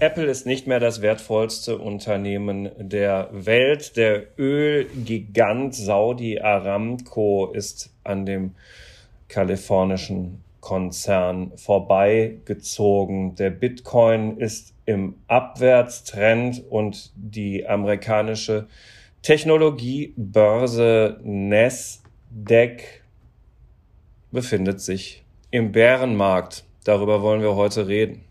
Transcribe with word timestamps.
Apple 0.00 0.26
ist 0.26 0.46
nicht 0.46 0.68
mehr 0.68 0.78
das 0.78 1.02
wertvollste 1.02 1.76
Unternehmen 1.78 2.70
der 2.78 3.28
Welt. 3.32 3.96
Der 3.96 4.38
Ölgigant 4.38 5.74
Saudi 5.74 6.40
Aramco 6.40 7.50
ist 7.52 7.92
an 8.04 8.24
dem 8.26 8.54
kalifornischen 9.26 10.44
Konzern 10.60 11.50
vorbeigezogen. 11.56 13.34
Der 13.34 13.50
Bitcoin 13.50 14.36
ist 14.36 14.72
im 14.86 15.16
Abwärtstrend 15.26 16.62
und 16.70 17.12
die 17.16 17.66
amerikanische 17.66 18.68
Technologiebörse 19.22 21.18
Nasdaq 21.24 22.82
befindet 24.30 24.80
sich 24.80 25.24
im 25.50 25.72
Bärenmarkt. 25.72 26.67
Darüber 26.88 27.20
wollen 27.20 27.42
wir 27.42 27.54
heute 27.54 27.86
reden. 27.86 28.24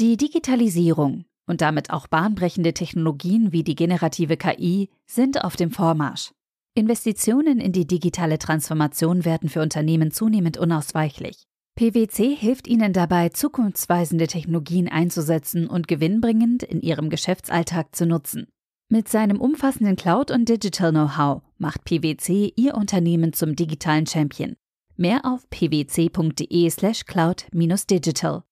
Die 0.00 0.16
Digitalisierung 0.16 1.24
und 1.46 1.60
damit 1.60 1.90
auch 1.90 2.08
bahnbrechende 2.08 2.74
Technologien 2.74 3.52
wie 3.52 3.62
die 3.62 3.76
generative 3.76 4.36
KI 4.36 4.90
sind 5.06 5.44
auf 5.44 5.54
dem 5.54 5.70
Vormarsch. 5.70 6.32
Investitionen 6.74 7.60
in 7.60 7.70
die 7.70 7.86
digitale 7.86 8.40
Transformation 8.40 9.24
werden 9.24 9.48
für 9.48 9.62
Unternehmen 9.62 10.10
zunehmend 10.10 10.58
unausweichlich. 10.58 11.44
PwC 11.76 12.34
hilft 12.34 12.66
ihnen 12.66 12.92
dabei, 12.92 13.28
zukunftsweisende 13.28 14.26
Technologien 14.26 14.88
einzusetzen 14.88 15.68
und 15.68 15.86
gewinnbringend 15.86 16.64
in 16.64 16.80
ihrem 16.80 17.08
Geschäftsalltag 17.08 17.94
zu 17.94 18.04
nutzen. 18.04 18.48
Mit 18.88 19.06
seinem 19.06 19.40
umfassenden 19.40 19.94
Cloud- 19.94 20.32
und 20.32 20.48
Digital-Know-how 20.48 21.42
macht 21.56 21.84
PwC 21.84 22.52
ihr 22.56 22.74
Unternehmen 22.74 23.32
zum 23.32 23.54
digitalen 23.54 24.04
Champion. 24.04 24.56
Mehr 25.00 25.20
auf 25.22 25.48
pwc.de/slash 25.48 27.04
cloud-digital. 27.04 28.42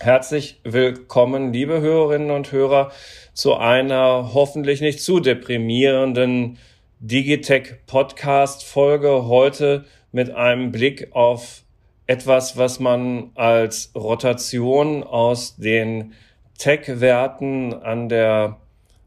Herzlich 0.00 0.60
willkommen, 0.64 1.54
liebe 1.54 1.80
Hörerinnen 1.80 2.30
und 2.30 2.52
Hörer, 2.52 2.92
zu 3.32 3.54
einer 3.54 4.34
hoffentlich 4.34 4.82
nicht 4.82 5.00
zu 5.00 5.18
deprimierenden 5.18 6.58
Digitech 7.00 7.86
Podcast 7.86 8.64
Folge 8.64 9.24
heute 9.24 9.86
mit 10.12 10.34
einem 10.34 10.70
Blick 10.70 11.16
auf 11.16 11.62
etwas, 12.06 12.58
was 12.58 12.80
man 12.80 13.30
als 13.34 13.92
Rotation 13.94 15.04
aus 15.04 15.56
den 15.56 16.12
Tech-Werten 16.58 17.72
an 17.72 18.10
der 18.10 18.60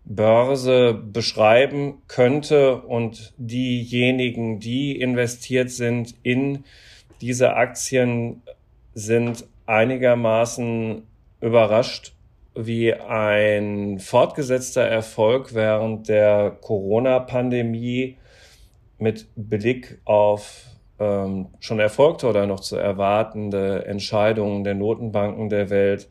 Börse 0.05 0.94
beschreiben 0.94 2.02
könnte 2.07 2.81
und 2.81 3.33
diejenigen, 3.38 4.59
die 4.59 4.99
investiert 4.99 5.69
sind 5.69 6.16
in 6.23 6.63
diese 7.21 7.53
Aktien, 7.53 8.41
sind 8.93 9.45
einigermaßen 9.67 11.03
überrascht, 11.39 12.13
wie 12.55 12.93
ein 12.93 13.99
fortgesetzter 13.99 14.83
Erfolg 14.83 15.53
während 15.53 16.09
der 16.09 16.58
Corona-Pandemie 16.61 18.17
mit 18.97 19.27
Blick 19.36 19.99
auf 20.03 20.65
ähm, 20.99 21.47
schon 21.59 21.80
erfolgte 21.80 22.27
oder 22.27 22.45
noch 22.45 22.59
zu 22.59 22.75
erwartende 22.75 23.86
Entscheidungen 23.86 24.63
der 24.63 24.75
Notenbanken 24.75 25.49
der 25.49 25.69
Welt, 25.69 26.09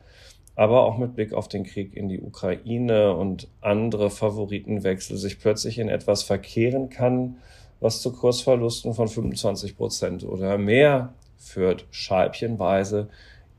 aber 0.56 0.82
auch 0.84 0.98
mit 0.98 1.14
Blick 1.14 1.32
auf 1.32 1.48
den 1.48 1.64
Krieg 1.64 1.96
in 1.96 2.08
die 2.08 2.20
Ukraine 2.20 3.14
und 3.14 3.48
andere 3.60 4.10
Favoritenwechsel 4.10 5.16
sich 5.16 5.38
plötzlich 5.38 5.78
in 5.78 5.88
etwas 5.88 6.22
verkehren 6.22 6.90
kann, 6.90 7.36
was 7.80 8.02
zu 8.02 8.12
Kursverlusten 8.12 8.94
von 8.94 9.08
25 9.08 9.76
Prozent 9.76 10.24
oder 10.24 10.58
mehr 10.58 11.14
führt, 11.38 11.86
scheibchenweise 11.90 13.08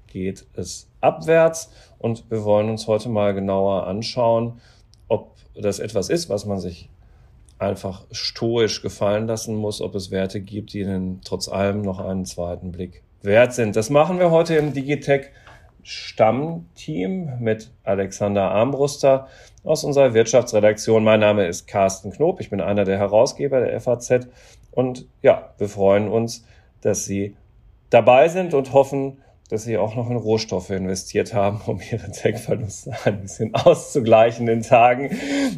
geht 0.08 0.46
es 0.54 0.88
abwärts. 1.02 1.72
Und 1.98 2.30
wir 2.30 2.44
wollen 2.44 2.70
uns 2.70 2.88
heute 2.88 3.10
mal 3.10 3.34
genauer 3.34 3.88
anschauen, 3.88 4.62
ob 5.08 5.36
das 5.56 5.80
etwas 5.80 6.10
ist, 6.10 6.30
was 6.30 6.46
man 6.46 6.60
sich 6.60 6.90
einfach 7.58 8.06
stoisch 8.12 8.82
gefallen 8.82 9.28
lassen 9.28 9.56
muss, 9.56 9.82
ob 9.82 9.96
es 9.96 10.12
Werte 10.12 10.42
gibt, 10.42 10.74
die 10.74 10.82
Ihnen 10.82 11.22
trotz 11.24 11.48
allem 11.48 11.82
noch 11.82 12.00
einen 12.00 12.26
zweiten 12.26 12.72
Blick 12.72 13.04
wert 13.22 13.54
sind. 13.54 13.76
Das 13.76 13.90
machen 13.90 14.20
wir 14.20 14.32
heute 14.32 14.56
im 14.56 14.74
Digitech 14.74 15.28
Stammteam 15.84 17.40
mit 17.40 17.72
Alexander 17.84 18.52
Armbruster 18.52 19.28
aus 19.64 19.84
unserer 19.84 20.14
Wirtschaftsredaktion. 20.14 21.04
Mein 21.04 21.20
Name 21.20 21.48
ist 21.48 21.68
Carsten 21.68 22.12
Knob, 22.12 22.40
ich 22.40 22.50
bin 22.50 22.62
einer 22.62 22.84
der 22.84 22.98
Herausgeber 22.98 23.62
der 23.62 23.80
FAZ 23.80 24.28
und 24.72 25.08
ja, 25.22 25.54
wir 25.58 25.70
freuen 25.70 26.08
uns, 26.08 26.46
dass 26.82 27.06
Sie 27.06 27.36
dabei 27.90 28.28
sind 28.30 28.54
und 28.54 28.74
hoffen, 28.74 29.22
dass 29.52 29.66
sie 29.66 29.78
auch 29.78 29.96
noch 29.96 30.10
in 30.10 30.16
Rohstoffe 30.16 30.70
investiert 30.70 31.34
haben, 31.34 31.62
um 31.66 31.80
ihre 31.92 32.10
Tech-Verluste 32.10 32.96
ein 33.04 33.22
bisschen 33.22 33.54
auszugleichen 33.54 34.48
in 34.48 34.64
Tagen 34.64 35.12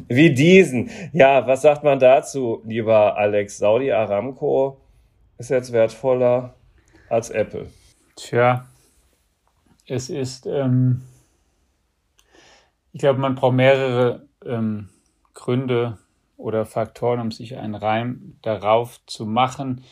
wie 0.07 0.33
diesen. 0.33 0.89
Ja, 1.13 1.45
was 1.47 1.61
sagt 1.61 1.83
man 1.83 1.99
dazu, 1.99 2.61
lieber 2.65 3.15
Alex? 3.17 3.59
Saudi 3.59 3.91
Aramco 3.91 4.81
ist 5.37 5.51
jetzt 5.51 5.71
wertvoller 5.71 6.55
als 7.07 7.29
Apple. 7.29 7.67
Tja, 8.15 8.65
es 9.87 10.09
ist, 10.09 10.45
ähm, 10.45 11.01
ich 12.91 12.99
glaube, 12.99 13.19
man 13.19 13.35
braucht 13.35 13.55
mehrere 13.55 14.27
ähm, 14.45 14.89
Gründe 15.33 15.97
oder 16.37 16.65
Faktoren, 16.65 17.19
um 17.19 17.31
sich 17.31 17.57
einen 17.57 17.75
Reim 17.75 18.35
darauf 18.41 18.99
zu 19.05 19.25
machen. 19.25 19.83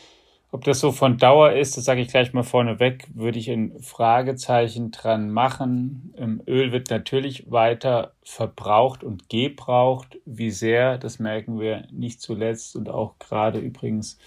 Ob 0.54 0.66
das 0.66 0.82
so 0.82 0.92
von 0.92 1.18
Dauer 1.18 1.54
ist, 1.54 1.78
das 1.78 1.86
sage 1.86 2.02
ich 2.02 2.10
gleich 2.10 2.34
mal 2.34 2.44
vorneweg, 2.44 3.08
würde 3.14 3.40
ich 3.40 3.50
ein 3.50 3.80
Fragezeichen 3.80 4.92
dran 4.92 5.32
machen. 5.32 6.14
Öl 6.46 6.74
wird 6.74 6.90
natürlich 6.90 7.50
weiter 7.50 8.12
verbraucht 8.22 9.02
und 9.06 9.30
gebraucht. 9.30 10.18
Wie 10.26 10.52
sehr, 10.52 10.98
das 10.98 11.20
merken 11.20 11.58
wir 11.58 11.88
nicht 11.90 12.20
zuletzt 12.20 12.76
und 12.76 12.90
auch 12.90 13.18
gerade 13.18 13.60
übrigens 13.60 14.20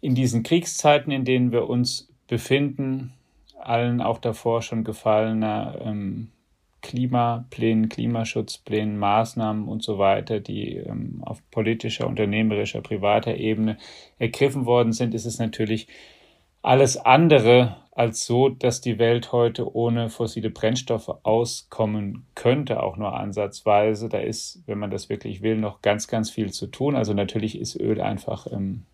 in 0.00 0.14
diesen 0.14 0.44
Kriegszeiten, 0.44 1.10
in 1.10 1.24
denen 1.24 1.50
wir 1.50 1.68
uns 1.68 2.12
befinden, 2.28 3.15
allen 3.58 4.00
auch 4.00 4.18
davor 4.18 4.62
schon 4.62 4.84
gefallener 4.84 5.78
ähm, 5.82 6.30
Klimaplänen, 6.82 7.88
Klimaschutzplänen, 7.88 8.96
Maßnahmen 8.96 9.66
und 9.66 9.82
so 9.82 9.98
weiter, 9.98 10.38
die 10.38 10.76
ähm, 10.76 11.22
auf 11.24 11.42
politischer, 11.50 12.06
unternehmerischer, 12.06 12.80
privater 12.80 13.36
Ebene 13.36 13.76
ergriffen 14.18 14.66
worden 14.66 14.92
sind, 14.92 15.14
ist 15.14 15.26
es 15.26 15.38
natürlich 15.38 15.88
alles 16.62 16.96
andere 16.96 17.76
als 17.92 18.26
so, 18.26 18.50
dass 18.50 18.80
die 18.80 18.98
Welt 18.98 19.32
heute 19.32 19.74
ohne 19.74 20.10
fossile 20.10 20.50
Brennstoffe 20.50 21.08
auskommen 21.22 22.26
könnte, 22.34 22.82
auch 22.82 22.96
nur 22.96 23.18
ansatzweise. 23.18 24.08
Da 24.08 24.18
ist, 24.18 24.62
wenn 24.66 24.78
man 24.78 24.90
das 24.90 25.08
wirklich 25.08 25.42
will, 25.42 25.56
noch 25.56 25.80
ganz, 25.80 26.06
ganz 26.06 26.30
viel 26.30 26.52
zu 26.52 26.66
tun. 26.66 26.94
Also 26.94 27.14
natürlich 27.14 27.58
ist 27.58 27.74
Öl 27.74 28.00
einfach 28.00 28.46
ähm, 28.52 28.84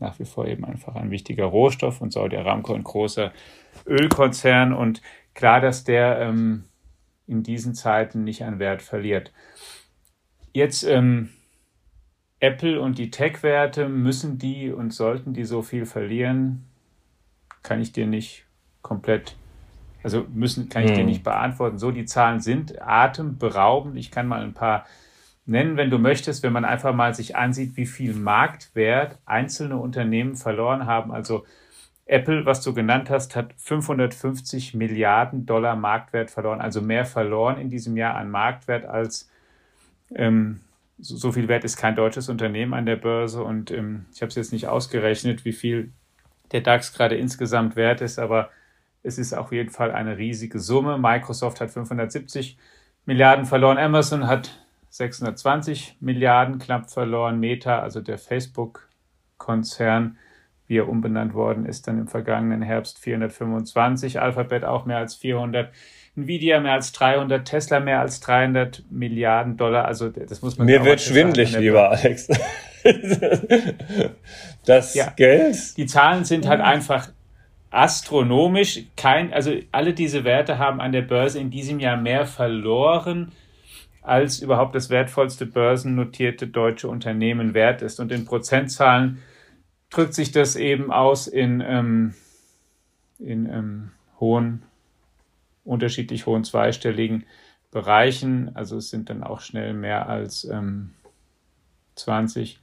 nach 0.00 0.18
wie 0.18 0.24
vor 0.24 0.46
eben 0.46 0.64
einfach 0.64 0.94
ein 0.94 1.10
wichtiger 1.10 1.44
Rohstoff 1.44 2.00
und 2.00 2.12
Saudi 2.12 2.36
Aramco 2.36 2.74
ein 2.74 2.84
großer 2.84 3.32
Ölkonzern 3.86 4.72
und 4.72 5.02
klar, 5.34 5.60
dass 5.60 5.84
der 5.84 6.18
ähm, 6.20 6.64
in 7.26 7.42
diesen 7.42 7.74
Zeiten 7.74 8.24
nicht 8.24 8.44
an 8.44 8.58
Wert 8.58 8.82
verliert. 8.82 9.32
Jetzt 10.52 10.82
ähm, 10.82 11.30
Apple 12.40 12.80
und 12.80 12.98
die 12.98 13.10
Tech-Werte, 13.10 13.88
müssen 13.88 14.38
die 14.38 14.72
und 14.72 14.92
sollten 14.92 15.34
die 15.34 15.44
so 15.44 15.62
viel 15.62 15.84
verlieren? 15.84 16.64
Kann 17.62 17.80
ich 17.80 17.92
dir 17.92 18.06
nicht 18.06 18.46
komplett, 18.80 19.36
also 20.02 20.26
müssen, 20.32 20.70
kann 20.70 20.84
ich 20.84 20.90
hm. 20.90 20.96
dir 20.96 21.04
nicht 21.04 21.22
beantworten. 21.22 21.78
So, 21.78 21.90
die 21.90 22.06
Zahlen 22.06 22.40
sind 22.40 22.80
atemberaubend. 22.80 23.96
Ich 23.96 24.10
kann 24.10 24.26
mal 24.26 24.42
ein 24.42 24.54
paar 24.54 24.86
nennen, 25.46 25.76
wenn 25.76 25.90
du 25.90 25.98
möchtest, 25.98 26.42
wenn 26.42 26.52
man 26.52 26.64
einfach 26.64 26.94
mal 26.94 27.14
sich 27.14 27.36
ansieht, 27.36 27.76
wie 27.76 27.86
viel 27.86 28.14
Marktwert 28.14 29.18
einzelne 29.24 29.76
Unternehmen 29.76 30.36
verloren 30.36 30.86
haben. 30.86 31.12
Also 31.12 31.44
Apple, 32.06 32.44
was 32.46 32.62
du 32.62 32.74
genannt 32.74 33.10
hast, 33.10 33.36
hat 33.36 33.54
550 33.56 34.74
Milliarden 34.74 35.46
Dollar 35.46 35.76
Marktwert 35.76 36.30
verloren, 36.30 36.60
also 36.60 36.80
mehr 36.80 37.04
verloren 37.04 37.58
in 37.58 37.70
diesem 37.70 37.96
Jahr 37.96 38.16
an 38.16 38.30
Marktwert 38.30 38.84
als 38.84 39.30
ähm, 40.14 40.60
so, 41.02 41.32
viel 41.32 41.48
Wert 41.48 41.64
ist 41.64 41.76
kein 41.76 41.96
deutsches 41.96 42.28
Unternehmen 42.28 42.74
an 42.74 42.84
der 42.84 42.96
Börse 42.96 43.42
und 43.42 43.70
ähm, 43.70 44.06
ich 44.12 44.20
habe 44.20 44.28
es 44.28 44.34
jetzt 44.34 44.52
nicht 44.52 44.68
ausgerechnet, 44.68 45.44
wie 45.44 45.52
viel 45.52 45.92
der 46.52 46.60
DAX 46.60 46.92
gerade 46.92 47.16
insgesamt 47.16 47.76
wert 47.76 48.00
ist, 48.00 48.18
aber 48.18 48.50
es 49.02 49.16
ist 49.16 49.32
auf 49.32 49.52
jeden 49.52 49.70
Fall 49.70 49.92
eine 49.92 50.18
riesige 50.18 50.58
Summe. 50.58 50.98
Microsoft 50.98 51.60
hat 51.60 51.70
570 51.70 52.58
Milliarden 53.06 53.46
verloren, 53.46 53.78
Amazon 53.78 54.26
hat 54.26 54.62
620 54.90 55.96
Milliarden 56.00 56.58
knapp 56.58 56.90
verloren, 56.90 57.40
Meta, 57.40 57.78
also 57.78 58.00
der 58.00 58.18
Facebook-Konzern, 58.18 60.18
wie 60.66 60.78
er 60.78 60.88
umbenannt 60.88 61.34
worden 61.34 61.64
ist, 61.64 61.88
dann 61.88 61.98
im 61.98 62.08
vergangenen 62.08 62.62
Herbst 62.62 62.98
425, 62.98 64.20
Alphabet 64.20 64.64
auch 64.64 64.86
mehr 64.86 64.98
als 64.98 65.14
400, 65.14 65.72
Nvidia 66.16 66.60
mehr 66.60 66.72
als 66.72 66.92
300, 66.92 67.46
Tesla 67.46 67.80
mehr 67.80 68.00
als 68.00 68.20
300 68.20 68.84
Milliarden 68.90 69.56
Dollar. 69.56 69.84
Also 69.84 70.08
das 70.08 70.42
muss 70.42 70.58
man 70.58 70.66
mir 70.66 70.84
wird 70.84 71.00
schwindlig, 71.00 71.56
lieber 71.56 71.90
Alex. 71.90 72.28
das 74.66 74.94
ja. 74.94 75.12
Geld. 75.16 75.76
Die 75.76 75.86
Zahlen 75.86 76.24
sind 76.24 76.48
halt 76.48 76.60
einfach 76.60 77.10
astronomisch. 77.70 78.80
Kein, 78.96 79.32
also 79.32 79.52
alle 79.70 79.94
diese 79.94 80.24
Werte 80.24 80.58
haben 80.58 80.80
an 80.80 80.92
der 80.92 81.02
Börse 81.02 81.38
in 81.38 81.50
diesem 81.50 81.78
Jahr 81.78 81.96
mehr 81.96 82.26
verloren, 82.26 83.32
als 84.02 84.40
überhaupt 84.40 84.74
das 84.74 84.90
wertvollste 84.90 85.46
börsennotierte 85.46 86.46
deutsche 86.46 86.88
Unternehmen 86.88 87.54
wert 87.54 87.82
ist. 87.82 88.00
Und 88.00 88.12
in 88.12 88.24
Prozentzahlen 88.24 89.18
drückt 89.90 90.14
sich 90.14 90.32
das 90.32 90.56
eben 90.56 90.90
aus 90.92 91.26
in, 91.26 91.60
ähm, 91.60 92.14
in 93.18 93.46
ähm, 93.46 93.90
hohen, 94.18 94.62
unterschiedlich 95.64 96.26
hohen 96.26 96.44
zweistelligen 96.44 97.24
Bereichen. 97.70 98.54
Also 98.54 98.78
es 98.78 98.90
sind 98.90 99.10
dann 99.10 99.22
auch 99.22 99.40
schnell 99.40 99.74
mehr 99.74 100.08
als 100.08 100.44
ähm, 100.44 100.94
20, 101.96 102.60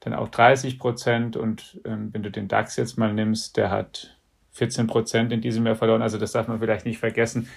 dann 0.00 0.14
auch 0.14 0.28
30 0.28 0.78
Prozent. 0.78 1.36
Und 1.36 1.80
ähm, 1.84 2.12
wenn 2.12 2.22
du 2.22 2.30
den 2.30 2.48
DAX 2.48 2.76
jetzt 2.76 2.98
mal 2.98 3.14
nimmst, 3.14 3.56
der 3.56 3.70
hat 3.70 4.16
14 4.52 4.88
Prozent 4.88 5.32
in 5.32 5.40
diesem 5.40 5.64
Jahr 5.66 5.76
verloren. 5.76 6.02
Also 6.02 6.18
das 6.18 6.32
darf 6.32 6.48
man 6.48 6.58
vielleicht 6.58 6.84
nicht 6.84 6.98
vergessen. 6.98 7.48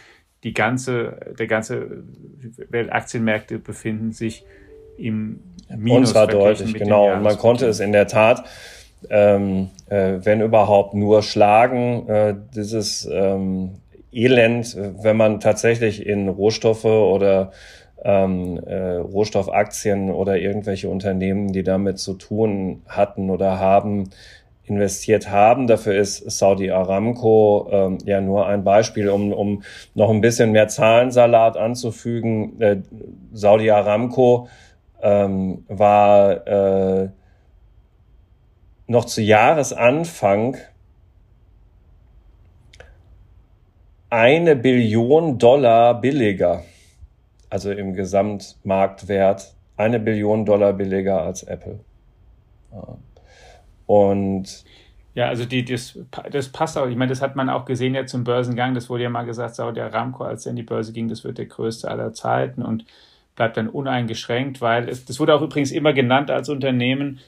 Die 0.44 0.54
ganze, 0.54 1.18
der 1.38 1.48
ganze 1.48 2.04
Weltaktienmärkte 2.70 3.60
befinden 3.60 4.12
sich 4.12 4.44
im 4.98 5.40
Minus. 5.70 5.98
Und 5.98 6.06
zwar 6.08 6.28
deutlich, 6.28 6.74
genau. 6.74 7.14
Und 7.14 7.22
man 7.22 7.38
konnte 7.38 7.68
es 7.68 7.80
in 7.80 7.92
der 7.92 8.08
Tat, 8.08 8.44
ähm, 9.10 9.70
äh, 9.88 10.20
wenn 10.24 10.42
überhaupt, 10.42 10.94
nur 10.94 11.22
schlagen. 11.22 12.08
Äh, 12.08 12.36
dieses 12.56 13.08
ähm, 13.12 13.72
Elend, 14.12 14.76
wenn 15.02 15.16
man 15.16 15.40
tatsächlich 15.40 16.06
in 16.06 16.28
Rohstoffe 16.28 16.86
oder 16.86 17.52
ähm, 18.04 18.60
äh, 18.66 18.96
Rohstoffaktien 18.96 20.12
oder 20.12 20.38
irgendwelche 20.38 20.90
Unternehmen, 20.90 21.54
die 21.54 21.64
damit 21.64 22.00
zu 22.00 22.16
tun 22.16 22.82
hatten 22.88 23.30
oder 23.30 23.60
haben, 23.60 24.10
investiert 24.72 25.30
haben. 25.30 25.68
Dafür 25.68 25.96
ist 25.96 26.32
Saudi 26.32 26.72
Aramco 26.72 27.68
ähm, 27.72 27.98
ja 28.06 28.22
nur 28.22 28.48
ein 28.48 28.64
Beispiel, 28.64 29.10
um, 29.10 29.34
um 29.34 29.64
noch 29.96 30.10
ein 30.10 30.22
bisschen 30.22 30.52
mehr 30.52 30.70
Zahlensalat 30.70 31.58
anzufügen. 31.58 32.60
Äh, 32.62 32.78
Saudi 33.34 33.70
Aramco 33.70 34.48
ähm, 35.02 35.66
war 35.68 36.48
äh, 36.48 37.10
noch 38.88 39.06
zu 39.06 39.22
Jahresanfang 39.22 40.58
eine 44.10 44.56
Billion 44.56 45.38
Dollar 45.38 46.00
billiger, 46.00 46.64
also 47.50 47.72
im 47.72 47.94
Gesamtmarktwert 47.94 49.54
eine 49.76 50.00
Billion 50.00 50.46
Dollar 50.46 50.74
billiger 50.74 51.22
als 51.22 51.44
Apple. 51.44 51.80
Ja. 52.72 52.98
Und 53.92 54.64
ja, 55.16 55.28
also 55.28 55.44
die, 55.44 55.66
das, 55.66 56.00
das 56.32 56.48
passt 56.48 56.78
auch. 56.78 56.88
Ich 56.88 56.96
meine, 56.96 57.10
das 57.10 57.22
hat 57.22 57.36
man 57.36 57.50
auch 57.50 57.66
gesehen 57.66 57.94
ja 57.94 58.06
zum 58.06 58.24
Börsengang. 58.24 58.74
Das 58.74 58.90
wurde 58.90 59.04
ja 59.04 59.10
mal 59.10 59.26
gesagt, 59.26 59.56
Saudi 59.56 59.82
Aramco, 59.82 60.24
als 60.24 60.46
er 60.46 60.52
in 60.52 60.56
die 60.56 60.64
Börse 60.64 60.94
ging, 60.94 61.10
das 61.10 61.26
wird 61.26 61.38
der 61.38 61.48
größte 61.48 61.92
aller 61.92 62.14
Zeiten 62.14 62.62
und 62.62 62.86
bleibt 63.36 63.58
dann 63.58 63.68
uneingeschränkt, 63.68 64.62
weil 64.62 64.88
es, 64.88 65.04
das 65.04 65.20
wurde 65.20 65.36
auch 65.36 65.42
übrigens 65.42 65.74
immer 65.74 65.92
genannt 65.92 66.32
als 66.32 66.48
Unternehmen. 66.48 67.20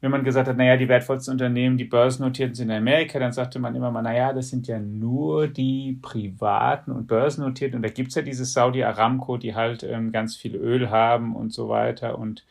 Wenn 0.00 0.10
man 0.10 0.24
gesagt 0.24 0.48
hat, 0.48 0.56
naja, 0.56 0.76
die 0.76 0.88
wertvollsten 0.88 1.30
Unternehmen, 1.34 1.76
die 1.76 1.84
börsennotierten 1.84 2.56
sind 2.56 2.70
in 2.70 2.76
Amerika, 2.76 3.20
dann 3.20 3.30
sagte 3.30 3.60
man 3.60 3.76
immer 3.76 3.92
mal, 3.92 4.02
naja, 4.02 4.32
das 4.32 4.48
sind 4.48 4.66
ja 4.66 4.80
nur 4.80 5.46
die 5.46 6.00
privaten 6.02 6.90
und 6.90 7.06
börsennotierten. 7.06 7.76
Und 7.76 7.82
da 7.82 7.90
gibt 7.90 8.08
es 8.08 8.16
ja 8.16 8.22
dieses 8.22 8.52
Saudi 8.52 8.82
Aramco, 8.82 9.36
die 9.36 9.54
halt 9.54 9.84
ähm, 9.84 10.10
ganz 10.10 10.34
viel 10.34 10.56
Öl 10.56 10.90
haben 10.90 11.36
und 11.36 11.52
so 11.52 11.68
weiter. 11.68 12.18
Und 12.18 12.44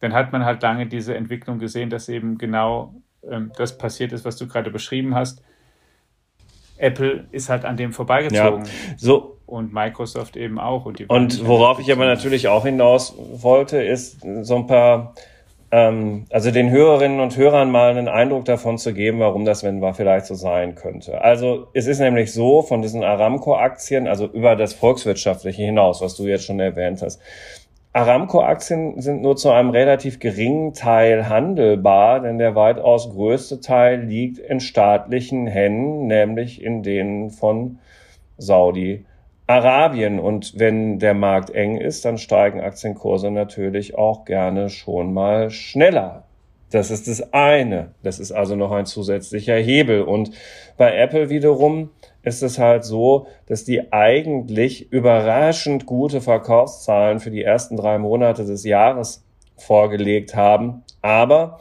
dann 0.00 0.12
hat 0.12 0.32
man 0.32 0.44
halt 0.44 0.62
lange 0.62 0.86
diese 0.86 1.14
Entwicklung 1.14 1.58
gesehen, 1.58 1.90
dass 1.90 2.08
eben 2.08 2.38
genau 2.38 2.94
ähm, 3.28 3.52
das 3.56 3.76
passiert 3.76 4.12
ist, 4.12 4.24
was 4.24 4.36
du 4.36 4.46
gerade 4.46 4.70
beschrieben 4.70 5.14
hast. 5.14 5.42
Apple 6.78 7.26
ist 7.32 7.48
halt 7.48 7.64
an 7.64 7.76
dem 7.76 7.92
vorbeigezogen. 7.92 8.64
Ja, 8.64 8.70
so. 8.96 9.36
Und 9.46 9.72
Microsoft 9.72 10.36
eben 10.36 10.58
auch. 10.60 10.84
Und, 10.84 11.08
und 11.08 11.46
worauf 11.46 11.80
ich 11.80 11.90
aber 11.90 12.04
natürlich 12.04 12.48
auch 12.48 12.64
hinaus 12.64 13.14
wollte, 13.16 13.82
ist 13.82 14.20
so 14.42 14.56
ein 14.56 14.66
paar, 14.66 15.14
ähm, 15.70 16.26
also 16.30 16.50
den 16.50 16.70
Hörerinnen 16.70 17.18
und 17.18 17.36
Hörern 17.36 17.70
mal 17.70 17.90
einen 17.90 18.08
Eindruck 18.08 18.44
davon 18.44 18.76
zu 18.76 18.92
geben, 18.92 19.20
warum 19.20 19.46
das, 19.46 19.64
wenn 19.64 19.80
war, 19.80 19.94
vielleicht 19.94 20.26
so 20.26 20.34
sein 20.34 20.74
könnte. 20.74 21.22
Also 21.22 21.68
es 21.72 21.86
ist 21.86 21.98
nämlich 21.98 22.32
so, 22.32 22.62
von 22.62 22.82
diesen 22.82 23.02
Aramco-Aktien, 23.02 24.06
also 24.06 24.26
über 24.26 24.54
das 24.54 24.74
Volkswirtschaftliche 24.74 25.62
hinaus, 25.62 26.02
was 26.02 26.14
du 26.14 26.26
jetzt 26.26 26.44
schon 26.44 26.60
erwähnt 26.60 27.00
hast, 27.00 27.20
Aramco-Aktien 27.92 29.00
sind 29.00 29.22
nur 29.22 29.36
zu 29.36 29.50
einem 29.50 29.70
relativ 29.70 30.20
geringen 30.20 30.74
Teil 30.74 31.28
handelbar, 31.28 32.20
denn 32.20 32.38
der 32.38 32.54
weitaus 32.54 33.10
größte 33.10 33.60
Teil 33.60 34.02
liegt 34.02 34.38
in 34.38 34.60
staatlichen 34.60 35.46
Händen, 35.46 36.06
nämlich 36.06 36.62
in 36.62 36.82
denen 36.82 37.30
von 37.30 37.78
Saudi-Arabien. 38.36 40.20
Und 40.20 40.58
wenn 40.58 40.98
der 40.98 41.14
Markt 41.14 41.50
eng 41.50 41.78
ist, 41.78 42.04
dann 42.04 42.18
steigen 42.18 42.60
Aktienkurse 42.60 43.30
natürlich 43.30 43.96
auch 43.96 44.24
gerne 44.24 44.68
schon 44.68 45.14
mal 45.14 45.50
schneller. 45.50 46.24
Das 46.70 46.90
ist 46.90 47.08
das 47.08 47.32
eine. 47.32 47.92
Das 48.02 48.18
ist 48.18 48.32
also 48.32 48.54
noch 48.54 48.72
ein 48.72 48.84
zusätzlicher 48.84 49.56
Hebel. 49.56 50.02
Und 50.02 50.32
bei 50.76 50.94
Apple 50.94 51.30
wiederum 51.30 51.90
ist 52.28 52.42
es 52.42 52.58
halt 52.58 52.84
so, 52.84 53.26
dass 53.46 53.64
die 53.64 53.92
eigentlich 53.92 54.92
überraschend 54.92 55.86
gute 55.86 56.20
Verkaufszahlen 56.20 57.18
für 57.18 57.30
die 57.30 57.42
ersten 57.42 57.76
drei 57.76 57.98
Monate 57.98 58.44
des 58.44 58.64
Jahres 58.64 59.24
vorgelegt 59.56 60.36
haben. 60.36 60.84
Aber 61.02 61.58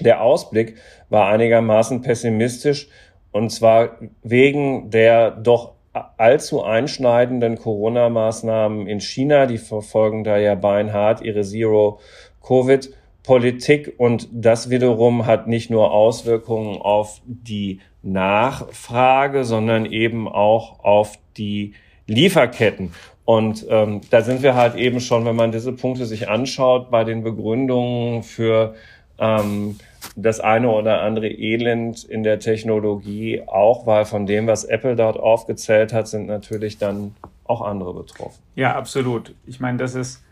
der 0.00 0.22
Ausblick 0.22 0.76
war 1.08 1.28
einigermaßen 1.28 2.02
pessimistisch 2.02 2.88
und 3.32 3.50
zwar 3.50 3.98
wegen 4.22 4.90
der 4.90 5.32
doch 5.32 5.72
allzu 6.16 6.62
einschneidenden 6.62 7.58
Corona-Maßnahmen 7.58 8.86
in 8.86 9.00
China. 9.00 9.46
Die 9.46 9.58
verfolgen 9.58 10.22
da 10.22 10.36
ja 10.36 10.54
beinhart 10.54 11.22
ihre 11.22 11.42
Zero-Covid 11.42 12.94
Politik 13.28 13.92
und 13.98 14.26
das 14.32 14.70
wiederum 14.70 15.26
hat 15.26 15.48
nicht 15.48 15.68
nur 15.68 15.92
Auswirkungen 15.92 16.80
auf 16.80 17.20
die 17.26 17.80
Nachfrage, 18.02 19.44
sondern 19.44 19.84
eben 19.84 20.26
auch 20.26 20.82
auf 20.82 21.18
die 21.36 21.74
Lieferketten. 22.06 22.94
Und 23.26 23.66
ähm, 23.68 24.00
da 24.08 24.22
sind 24.22 24.42
wir 24.42 24.54
halt 24.54 24.76
eben 24.76 25.00
schon, 25.00 25.26
wenn 25.26 25.36
man 25.36 25.52
diese 25.52 25.74
Punkte 25.74 26.06
sich 26.06 26.30
anschaut, 26.30 26.90
bei 26.90 27.04
den 27.04 27.22
Begründungen 27.22 28.22
für 28.22 28.74
ähm, 29.18 29.76
das 30.16 30.40
eine 30.40 30.70
oder 30.70 31.02
andere 31.02 31.28
Elend 31.28 32.04
in 32.04 32.22
der 32.22 32.40
Technologie, 32.40 33.42
auch 33.46 33.84
weil 33.84 34.06
von 34.06 34.24
dem, 34.24 34.46
was 34.46 34.64
Apple 34.64 34.96
dort 34.96 35.20
aufgezählt 35.20 35.92
hat, 35.92 36.08
sind 36.08 36.28
natürlich 36.28 36.78
dann 36.78 37.14
auch 37.44 37.60
andere 37.60 37.92
betroffen. 37.92 38.40
Ja, 38.54 38.74
absolut. 38.74 39.34
Ich 39.46 39.60
meine, 39.60 39.76
das 39.76 39.94
ist, 39.94 40.24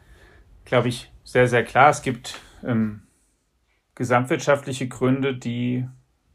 glaube 0.65 0.89
ich, 0.89 1.11
sehr, 1.25 1.47
sehr 1.47 1.63
klar. 1.63 1.91
Es 1.91 2.01
gibt 2.01 2.41
ähm, 2.65 3.03
gesamtwirtschaftliche 3.95 4.89
Gründe, 4.89 5.35
die, 5.35 5.87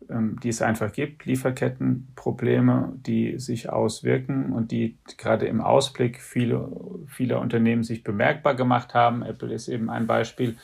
ähm, 0.09 0.39
die 0.41 0.49
es 0.49 0.61
einfach 0.61 0.91
gibt, 0.91 1.25
Lieferkettenprobleme, 1.25 2.93
die 2.95 3.39
sich 3.39 3.69
auswirken 3.69 4.51
und 4.51 4.71
die 4.71 4.97
gerade 5.17 5.45
im 5.45 5.61
Ausblick 5.61 6.21
viele, 6.21 6.69
vieler 7.07 7.39
Unternehmen 7.39 7.83
sich 7.83 8.03
bemerkbar 8.03 8.55
gemacht 8.55 8.93
haben. 8.93 9.23
Apple 9.23 9.53
ist 9.53 9.67
eben 9.67 9.89
ein 9.89 10.07
Beispiel, 10.07 10.57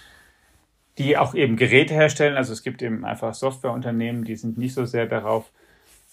die 0.97 1.17
auch 1.17 1.35
eben 1.35 1.55
Geräte 1.55 1.93
herstellen. 1.93 2.35
Also 2.35 2.53
es 2.53 2.63
gibt 2.63 2.81
eben 2.81 3.05
einfach 3.05 3.33
Softwareunternehmen, 3.33 4.23
die 4.23 4.35
sind 4.35 4.57
nicht 4.57 4.73
so 4.73 4.85
sehr 4.85 5.05
darauf 5.05 5.51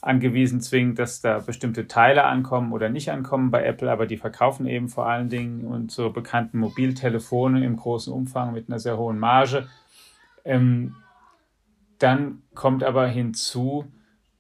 angewiesen 0.05 0.61
zwingend, 0.61 0.99
dass 0.99 1.23
da 1.23 1.39
bestimmte 1.39 1.87
Teile 1.87 2.25
ankommen 2.25 2.73
oder 2.73 2.91
nicht 2.91 3.11
ankommen 3.11 3.51
bei 3.51 3.65
Apple, 3.65 3.91
aber 3.91 4.07
die 4.07 4.19
verkaufen 4.19 4.67
eben 4.67 4.89
vor 4.89 5.07
allen 5.07 5.31
Dingen 5.31 5.65
unsere 5.65 6.11
bekannten 6.11 6.59
Mobiltelefone 6.59 7.65
im 7.65 7.77
großen 7.77 8.13
Umfang 8.13 8.53
mit 8.53 8.69
einer 8.69 8.79
sehr 8.79 8.99
hohen 8.99 9.19
Marge. 9.19 9.67
Ähm, 10.45 10.95
dann 11.99 12.43
kommt 12.55 12.85
aber 12.85 13.07
hinzu, 13.07 13.87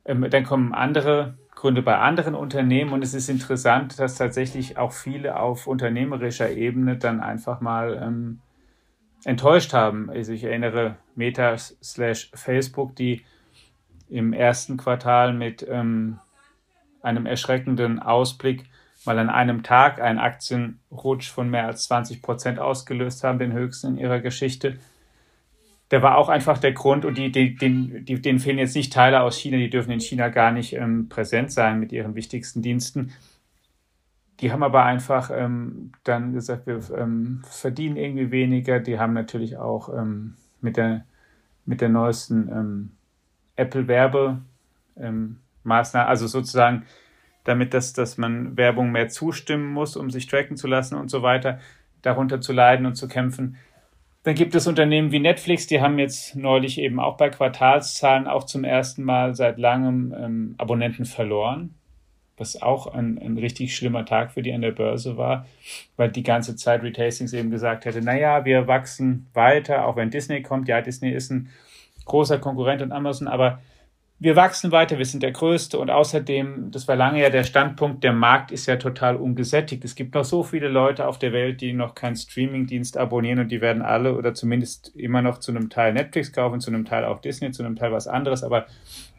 ähm, 0.05 0.29
dann 0.29 0.45
kommen 0.45 0.75
andere 0.75 1.39
Gründe 1.55 1.81
bei 1.81 1.97
anderen 1.97 2.35
Unternehmen 2.35 2.93
und 2.93 3.03
es 3.03 3.15
ist 3.15 3.31
interessant, 3.31 3.99
dass 3.99 4.17
tatsächlich 4.17 4.77
auch 4.77 4.93
viele 4.93 5.41
auf 5.41 5.67
unternehmerischer 5.67 6.51
Ebene 6.51 6.99
dann 6.99 7.21
einfach 7.21 7.63
mal 7.63 7.99
ähm, 8.03 8.41
enttäuscht 9.25 9.73
haben. 9.73 10.11
Also 10.11 10.33
ich 10.33 10.45
erinnere 10.45 10.97
Meta 11.15 11.57
slash 11.57 12.31
Facebook, 12.35 12.95
die 12.97 13.25
im 14.09 14.33
ersten 14.33 14.77
Quartal 14.77 15.33
mit 15.33 15.67
ähm, 15.69 16.19
einem 17.03 17.27
erschreckenden 17.27 17.99
Ausblick 18.01 18.65
mal 19.05 19.19
an 19.19 19.31
einem 19.31 19.63
Tag 19.63 20.01
einen 20.01 20.19
Aktienrutsch 20.19 21.31
von 21.31 21.51
mehr 21.51 21.67
als 21.67 21.85
20 21.85 22.23
Prozent 22.23 22.59
ausgelöst 22.59 23.25
haben, 23.25 23.39
den 23.39 23.53
höchsten 23.53 23.89
in 23.89 23.99
ihrer 23.99 24.21
Geschichte. 24.21 24.79
Der 25.91 26.03
war 26.03 26.17
auch 26.17 26.29
einfach 26.29 26.59
der 26.59 26.73
Grund, 26.73 27.05
und 27.05 27.19
die, 27.19 27.31
die, 27.31 27.55
den, 27.55 28.05
die, 28.05 28.21
denen 28.21 28.39
fehlen 28.39 28.59
jetzt 28.59 28.75
nicht 28.75 28.93
Teile 28.93 29.21
aus 29.21 29.39
China, 29.39 29.59
die 29.59 29.71
dürfen 29.71 29.91
in 29.91 30.01
China 30.01 30.29
gar 30.29 30.51
nicht 30.51 30.73
ähm, 30.73 31.09
präsent 31.09 31.53
sein 31.53 31.79
mit 31.79 31.93
ihren 31.93 32.15
wichtigsten 32.15 32.63
Diensten. 32.63 33.13
die 34.41 34.51
haben 34.51 34.63
aber 34.63 34.85
einfach 34.85 35.31
ähm, 35.33 35.93
dann 36.03 36.33
gesagt, 36.33 36.67
wir 36.67 36.81
ähm, 36.97 37.43
verdienen 37.49 37.97
irgendwie 37.97 38.31
weniger. 38.31 38.81
Die 38.81 38.99
haben 38.99 39.13
natürlich 39.13 39.59
auch 39.59 39.91
ähm, 39.91 40.35
mit, 40.61 40.77
der, 40.77 41.05
mit 41.67 41.81
der 41.81 41.91
neuesten 41.91 42.49
ähm, 42.49 42.91
Apple-Werbe-Maßnahme, 43.57 46.05
ähm, 46.05 46.09
also 46.09 46.27
sozusagen 46.27 46.85
damit, 47.45 47.75
dass, 47.75 47.93
dass 47.93 48.19
man 48.19 48.57
Werbung 48.57 48.91
mehr 48.91 49.09
zustimmen 49.09 49.73
muss, 49.73 49.97
um 49.97 50.11
sich 50.11 50.27
tracken 50.27 50.57
zu 50.57 50.67
lassen 50.67 50.97
und 50.97 51.11
so 51.11 51.23
weiter, 51.23 51.61
darunter 52.03 52.41
zu 52.41 52.53
leiden 52.53 52.87
und 52.87 52.97
zu 52.97 53.07
kämpfen. 53.07 53.57
Dann 54.25 54.35
gibt 54.35 54.55
es 54.55 54.67
Unternehmen 54.67 55.13
wie 55.13 55.21
Netflix, 55.21 55.67
die 55.67 55.83
haben 55.83 55.99
jetzt 55.99 56.35
neulich 56.35 56.79
eben 56.79 56.99
auch 56.99 57.19
bei 57.19 57.29
Quartalszahlen 57.29 58.27
auch 58.27 58.45
zum 58.45 58.65
ersten 58.65 59.05
Mal 59.05 59.35
seit 59.35 59.59
langem 59.59 60.15
ähm, 60.19 60.55
Abonnenten 60.57 61.05
verloren, 61.05 61.75
was 62.39 62.63
auch 62.63 62.87
ein, 62.87 63.19
ein 63.19 63.37
richtig 63.37 63.77
schlimmer 63.77 64.07
Tag 64.07 64.33
für 64.33 64.41
die 64.41 64.55
an 64.55 64.63
der 64.63 64.71
Börse 64.71 65.19
war, 65.19 65.45
weil 65.99 66.11
die 66.11 66.23
ganze 66.23 66.57
Zeit 66.57 66.83
Retastings 66.83 67.35
eben 67.35 67.51
gesagt 67.51 67.85
hätte, 67.85 68.01
naja, 68.01 68.47
wir 68.47 68.67
wachsen 68.67 69.27
weiter, 69.35 69.87
auch 69.87 69.97
wenn 69.97 70.09
Disney 70.09 70.41
kommt. 70.41 70.69
Ja, 70.69 70.81
Disney 70.81 71.11
ist 71.11 71.31
ein 71.31 71.51
großer 72.05 72.39
Konkurrent 72.39 72.83
an 72.83 72.93
Amazon, 72.93 73.29
aber 73.29 73.61
wir 74.25 74.37
wachsen 74.37 74.73
weiter, 74.73 74.97
wir 74.97 75.05
sind 75.05 75.23
der 75.23 75.33
Größte 75.33 75.79
und 75.79 75.91
außerdem, 75.91 76.71
das 76.71 76.89
war 76.89 76.97
lange 76.97 77.21
ja 77.21 77.29
der 77.29 77.45
Standpunkt, 77.45 78.03
der 78.03 78.15
Markt 78.15 78.53
ist 78.53 78.65
ja 78.65 78.77
total 78.77 79.17
ungesättigt. 79.17 79.85
Es 79.85 79.95
gibt 79.95 80.15
noch 80.15 80.25
so 80.25 80.43
viele 80.43 80.69
Leute 80.69 81.07
auf 81.07 81.19
der 81.19 81.35
Welt, 81.35 81.61
die 81.61 81.75
noch 81.75 81.95
keinen 81.95 82.17
Streamingdienst 82.17 82.97
abonnieren 82.97 83.41
und 83.41 83.53
die 83.53 83.61
werden 83.61 83.83
alle 83.83 84.17
oder 84.17 84.33
zumindest 84.33 84.97
immer 84.97 85.21
noch 85.21 85.41
zu 85.41 85.51
einem 85.51 85.69
Teil 85.69 85.93
Netflix 85.93 86.33
kaufen, 86.33 86.61
zu 86.61 86.71
einem 86.71 86.87
Teil 86.87 87.05
auch 87.05 87.21
Disney, 87.21 87.51
zu 87.51 87.63
einem 87.63 87.77
Teil 87.77 87.93
was 87.93 88.09
anderes, 88.09 88.43
aber 88.43 88.65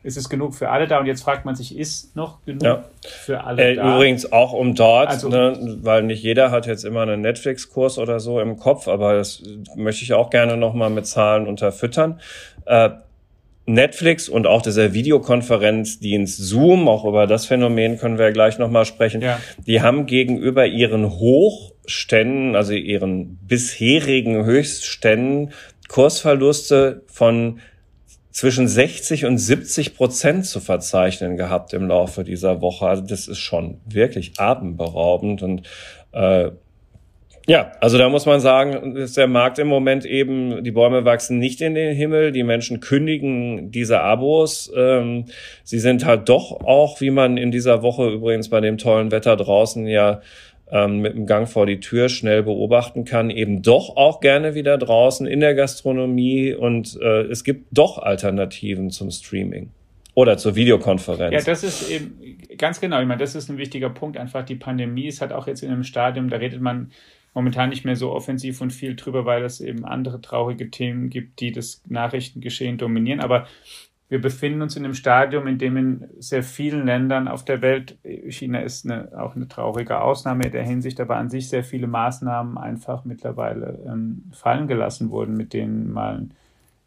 es 0.01 0.17
ist 0.17 0.27
genug 0.27 0.55
für 0.55 0.69
alle 0.69 0.87
da 0.87 0.99
und 0.99 1.05
jetzt 1.05 1.23
fragt 1.23 1.45
man 1.45 1.53
sich, 1.53 1.77
ist 1.77 2.15
noch 2.15 2.43
genug 2.43 2.63
ja. 2.63 2.83
für 3.03 3.43
alle 3.43 3.63
äh, 3.63 3.75
da? 3.75 3.95
Übrigens 3.95 4.31
auch 4.31 4.53
um 4.53 4.73
dort, 4.73 5.09
also, 5.09 5.29
ne, 5.29 5.77
weil 5.83 6.01
nicht 6.01 6.23
jeder 6.23 6.49
hat 6.49 6.65
jetzt 6.65 6.83
immer 6.83 7.03
einen 7.03 7.21
Netflix-Kurs 7.21 7.99
oder 7.99 8.19
so 8.19 8.39
im 8.39 8.57
Kopf, 8.57 8.87
aber 8.87 9.13
das 9.13 9.43
möchte 9.75 10.03
ich 10.03 10.13
auch 10.13 10.31
gerne 10.31 10.57
nochmal 10.57 10.89
mit 10.89 11.05
Zahlen 11.05 11.45
unterfüttern. 11.45 12.19
Äh, 12.65 12.89
Netflix 13.65 14.29
und 14.29 14.45
auch 14.45 14.61
dieser 14.61 14.93
Videokonferenzdienst 14.93 16.37
Zoom, 16.37 16.87
auch 16.87 17.03
über 17.05 17.25
das 17.25 17.45
Phänomen 17.45 17.97
können 17.97 18.17
wir 18.19 18.31
gleich 18.31 18.59
nochmal 18.59 18.85
sprechen, 18.85 19.21
ja. 19.21 19.39
die 19.65 19.81
haben 19.81 20.05
gegenüber 20.05 20.67
ihren 20.67 21.09
Hochständen, 21.09 22.55
also 22.55 22.73
ihren 22.73 23.37
bisherigen 23.37 24.45
Höchstständen, 24.45 25.51
Kursverluste 25.87 27.03
von 27.07 27.59
zwischen 28.31 28.67
60 28.67 29.25
und 29.25 29.37
70 29.37 29.95
Prozent 29.95 30.45
zu 30.45 30.59
verzeichnen 30.59 31.37
gehabt 31.37 31.73
im 31.73 31.87
Laufe 31.87 32.23
dieser 32.23 32.61
Woche. 32.61 32.85
Also 32.85 33.03
das 33.03 33.27
ist 33.27 33.39
schon 33.39 33.79
wirklich 33.85 34.33
atemberaubend 34.37 35.41
und 35.41 35.61
äh, 36.11 36.51
ja, 37.47 37.71
also 37.79 37.97
da 37.97 38.09
muss 38.09 38.25
man 38.25 38.39
sagen, 38.39 38.95
ist 38.95 39.17
der 39.17 39.27
Markt 39.27 39.59
im 39.59 39.67
Moment 39.67 40.05
eben, 40.05 40.63
die 40.63 40.71
Bäume 40.71 41.05
wachsen 41.05 41.37
nicht 41.37 41.61
in 41.61 41.75
den 41.75 41.95
Himmel, 41.95 42.31
die 42.31 42.43
Menschen 42.43 42.79
kündigen 42.79 43.71
diese 43.71 44.01
Abos. 44.01 44.71
Ähm, 44.75 45.25
sie 45.63 45.79
sind 45.79 46.05
halt 46.05 46.27
doch 46.27 46.51
auch, 46.61 47.01
wie 47.01 47.11
man 47.11 47.37
in 47.37 47.51
dieser 47.51 47.83
Woche 47.83 48.09
übrigens 48.09 48.49
bei 48.49 48.61
dem 48.61 48.77
tollen 48.79 49.11
Wetter 49.11 49.35
draußen 49.35 49.85
ja 49.85 50.21
ähm, 50.71 50.99
mit 50.99 51.13
dem 51.13 51.27
Gang 51.27 51.47
vor 51.47 51.67
die 51.67 51.79
Tür 51.79 52.09
schnell 52.09 52.41
beobachten 52.41 53.05
kann, 53.05 53.29
eben 53.29 53.61
doch 53.61 53.95
auch 53.95 54.21
gerne 54.21 54.55
wieder 54.55 54.79
draußen 54.79 55.27
in 55.27 55.39
der 55.39 55.53
Gastronomie 55.53 56.53
und 56.53 56.99
äh, 56.99 57.21
es 57.23 57.43
gibt 57.43 57.67
doch 57.71 57.99
Alternativen 57.99 58.89
zum 58.89 59.11
Streaming. 59.11 59.69
Oder 60.15 60.37
zur 60.37 60.55
Videokonferenz. 60.55 61.33
Ja, 61.33 61.41
das 61.41 61.63
ist 61.63 61.91
eben 61.91 62.39
ganz 62.57 62.79
genau. 62.79 63.01
Ich 63.01 63.07
meine, 63.07 63.19
das 63.19 63.35
ist 63.35 63.49
ein 63.49 63.57
wichtiger 63.57 63.89
Punkt. 63.89 64.17
Einfach 64.17 64.45
die 64.45 64.55
Pandemie 64.55 65.07
ist 65.07 65.19
halt 65.19 65.33
auch 65.33 65.45
jetzt 65.45 65.61
in 65.61 65.69
einem 65.69 65.83
Stadium, 65.83 66.29
da 66.29 66.37
redet 66.37 66.61
man 66.61 66.89
momentan 67.35 67.69
nicht 67.69 67.85
mehr 67.85 67.97
so 67.97 68.11
offensiv 68.11 68.61
und 68.61 68.71
viel 68.71 68.95
drüber, 68.95 69.25
weil 69.25 69.43
es 69.43 69.61
eben 69.61 69.85
andere 69.85 70.21
traurige 70.21 70.71
Themen 70.71 71.09
gibt, 71.09 71.41
die 71.41 71.51
das 71.51 71.83
Nachrichtengeschehen 71.87 72.79
dominieren. 72.79 73.19
Aber 73.19 73.45
wir 74.07 74.21
befinden 74.21 74.61
uns 74.61 74.75
in 74.77 74.85
einem 74.85 74.93
Stadium, 74.93 75.45
in 75.45 75.57
dem 75.57 75.77
in 75.77 76.07
sehr 76.19 76.43
vielen 76.43 76.85
Ländern 76.85 77.27
auf 77.27 77.43
der 77.43 77.61
Welt, 77.61 77.97
China 78.29 78.59
ist 78.59 78.85
eine, 78.85 79.11
auch 79.19 79.35
eine 79.35 79.47
traurige 79.47 79.99
Ausnahme 79.99 80.45
in 80.45 80.51
der 80.51 80.63
Hinsicht, 80.63 80.99
aber 81.01 81.17
an 81.17 81.29
sich 81.29 81.49
sehr 81.49 81.63
viele 81.63 81.87
Maßnahmen 81.87 82.57
einfach 82.57 83.03
mittlerweile 83.03 83.83
ähm, 83.85 84.23
fallen 84.31 84.67
gelassen 84.67 85.09
wurden, 85.09 85.35
mit 85.35 85.53
denen 85.53 85.91
man 85.91 86.31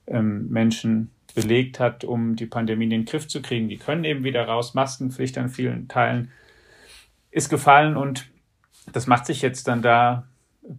ähm, 0.07 0.49
Menschen 0.49 1.11
belegt 1.35 1.79
hat, 1.79 2.05
um 2.05 2.37
die 2.37 2.47
Pandemie 2.47 2.85
in 2.85 2.91
den 2.91 3.05
Griff 3.05 3.29
zu 3.29 3.43
kriegen. 3.43 3.69
Die 3.69 3.77
können 3.77 4.05
eben 4.05 4.25
wieder 4.25 4.47
raus. 4.47 4.75
Maskenpflicht 4.75 5.37
an 5.37 5.51
vielen 5.51 5.89
Teilen 5.89 6.31
ist 7.31 7.51
gefallen 7.51 7.97
und 7.97 8.29
das 8.93 9.07
macht 9.07 9.27
sich 9.27 9.43
jetzt 9.43 9.69
dann 9.69 9.83
da 9.83 10.28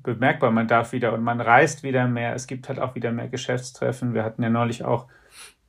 bemerkbar. 0.03 0.51
Man 0.51 0.67
darf 0.67 0.91
wieder 0.91 1.13
und 1.13 1.24
man 1.24 1.41
reist 1.41 1.84
wieder 1.84 2.08
mehr. 2.08 2.34
Es 2.36 2.48
gibt 2.48 2.69
halt 2.69 2.79
auch 2.79 2.96
wieder 2.96 3.12
mehr 3.12 3.27
Geschäftstreffen. 3.27 4.13
Wir 4.13 4.24
hatten 4.24 4.43
ja 4.43 4.50
neulich 4.50 4.84
auch 4.84 5.08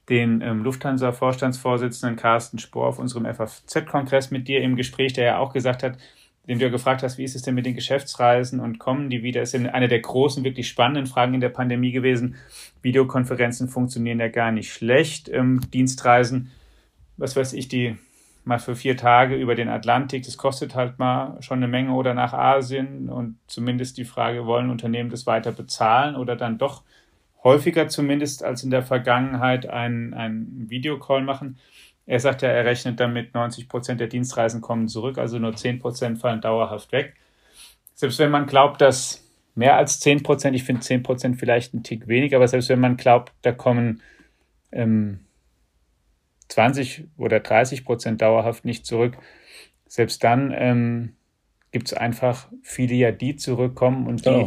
den 0.09 0.41
ähm, 0.43 0.62
Lufthansa-Vorstandsvorsitzenden 0.65 2.17
Carsten 2.17 2.59
Spohr 2.59 2.89
auf 2.89 2.99
unserem 2.99 3.33
FAZ-Kongress 3.33 4.31
mit 4.31 4.49
dir 4.49 4.61
im 4.61 4.77
Gespräch, 4.77 5.12
der 5.12 5.25
ja 5.25 5.39
auch 5.39 5.53
gesagt 5.53 5.83
hat, 5.83 5.99
den 6.49 6.59
du 6.59 6.65
ja 6.65 6.71
gefragt 6.71 7.03
hast, 7.03 7.17
wie 7.17 7.25
ist 7.25 7.37
es 7.37 7.43
denn 7.43 7.55
mit 7.55 7.65
den 7.65 7.77
Geschäftsreisen 7.77 8.59
und 8.59 8.79
kommen 8.79 9.09
die 9.09 9.23
wieder? 9.23 9.41
Ist 9.41 9.55
eine 9.55 9.89
der 9.89 10.00
großen, 10.00 10.43
wirklich 10.43 10.69
spannenden 10.69 11.07
Fragen 11.07 11.35
in 11.35 11.41
der 11.41 11.49
Pandemie 11.49 11.93
gewesen. 11.93 12.37
Videokonferenzen 12.83 13.69
funktionieren 13.69 14.19
ja 14.19 14.29
gar 14.29 14.50
nicht 14.50 14.73
schlecht. 14.73 15.29
Ähm, 15.29 15.61
Dienstreisen, 15.73 16.50
was 17.17 17.37
weiß 17.37 17.53
ich, 17.53 17.69
die 17.69 17.97
mal 18.45 18.59
für 18.59 18.75
vier 18.75 18.97
Tage 18.97 19.37
über 19.37 19.55
den 19.55 19.69
Atlantik, 19.69 20.25
das 20.25 20.37
kostet 20.37 20.75
halt 20.75 20.99
mal 20.99 21.41
schon 21.41 21.59
eine 21.59 21.69
Menge 21.69 21.93
oder 21.93 22.15
nach 22.15 22.33
Asien 22.33 23.09
und 23.09 23.39
zumindest 23.47 23.99
die 23.99 24.05
Frage, 24.05 24.47
wollen 24.47 24.71
Unternehmen 24.71 25.11
das 25.11 25.27
weiter 25.27 25.53
bezahlen 25.53 26.17
oder 26.17 26.37
dann 26.37 26.59
doch 26.59 26.83
häufiger 27.45 27.89
zumindest 27.89 28.43
als 28.45 28.65
in 28.65 28.71
der 28.71 28.83
Vergangenheit 28.83 29.69
einen, 29.69 30.15
einen 30.15 30.69
Videocall 30.69 31.23
machen. 31.23 31.59
Er 32.07 32.21
sagt 32.21 32.43
ja, 32.43 32.49
er 32.49 32.65
rechnet 32.65 32.99
damit, 32.99 33.35
90 33.35 33.69
Prozent 33.69 34.01
der 34.01 34.09
Dienstreisen 34.09 34.61
kommen 34.61 34.89
zurück, 34.89 35.19
also 35.19 35.39
nur 35.39 35.55
10 35.55 35.79
Prozent 35.79 36.19
fallen 36.19 36.41
dauerhaft 36.41 36.93
weg. 36.93 37.15
Selbst 37.95 38.19
wenn 38.19 38.31
man 38.31 38.47
glaubt, 38.47 38.81
dass 38.81 39.27
mehr 39.55 39.77
als 39.77 40.01
10 40.01 40.23
Prozent, 40.23 40.57
ich 40.57 40.65
finde 40.65 40.81
10 40.81 41.03
Prozent 41.03 41.39
vielleicht 41.39 41.75
ein 41.75 41.83
Tick 41.83 42.09
weniger, 42.09 42.37
aber 42.37 42.49
selbst 42.49 42.69
wenn 42.69 42.81
man 42.81 42.97
glaubt, 42.97 43.33
da 43.43 43.53
kommen 43.53 44.01
ähm, 44.73 45.21
20 46.50 47.04
oder 47.16 47.40
30 47.40 47.85
Prozent 47.85 48.21
dauerhaft 48.21 48.64
nicht 48.64 48.85
zurück, 48.85 49.16
selbst 49.87 50.23
dann 50.23 50.54
ähm, 50.57 51.16
gibt 51.73 51.88
es 51.88 51.95
einfach 51.95 52.49
viele 52.62 52.95
ja, 52.95 53.12
die 53.12 53.37
zurückkommen 53.37 54.07
und 54.07 54.26
die 54.26 54.47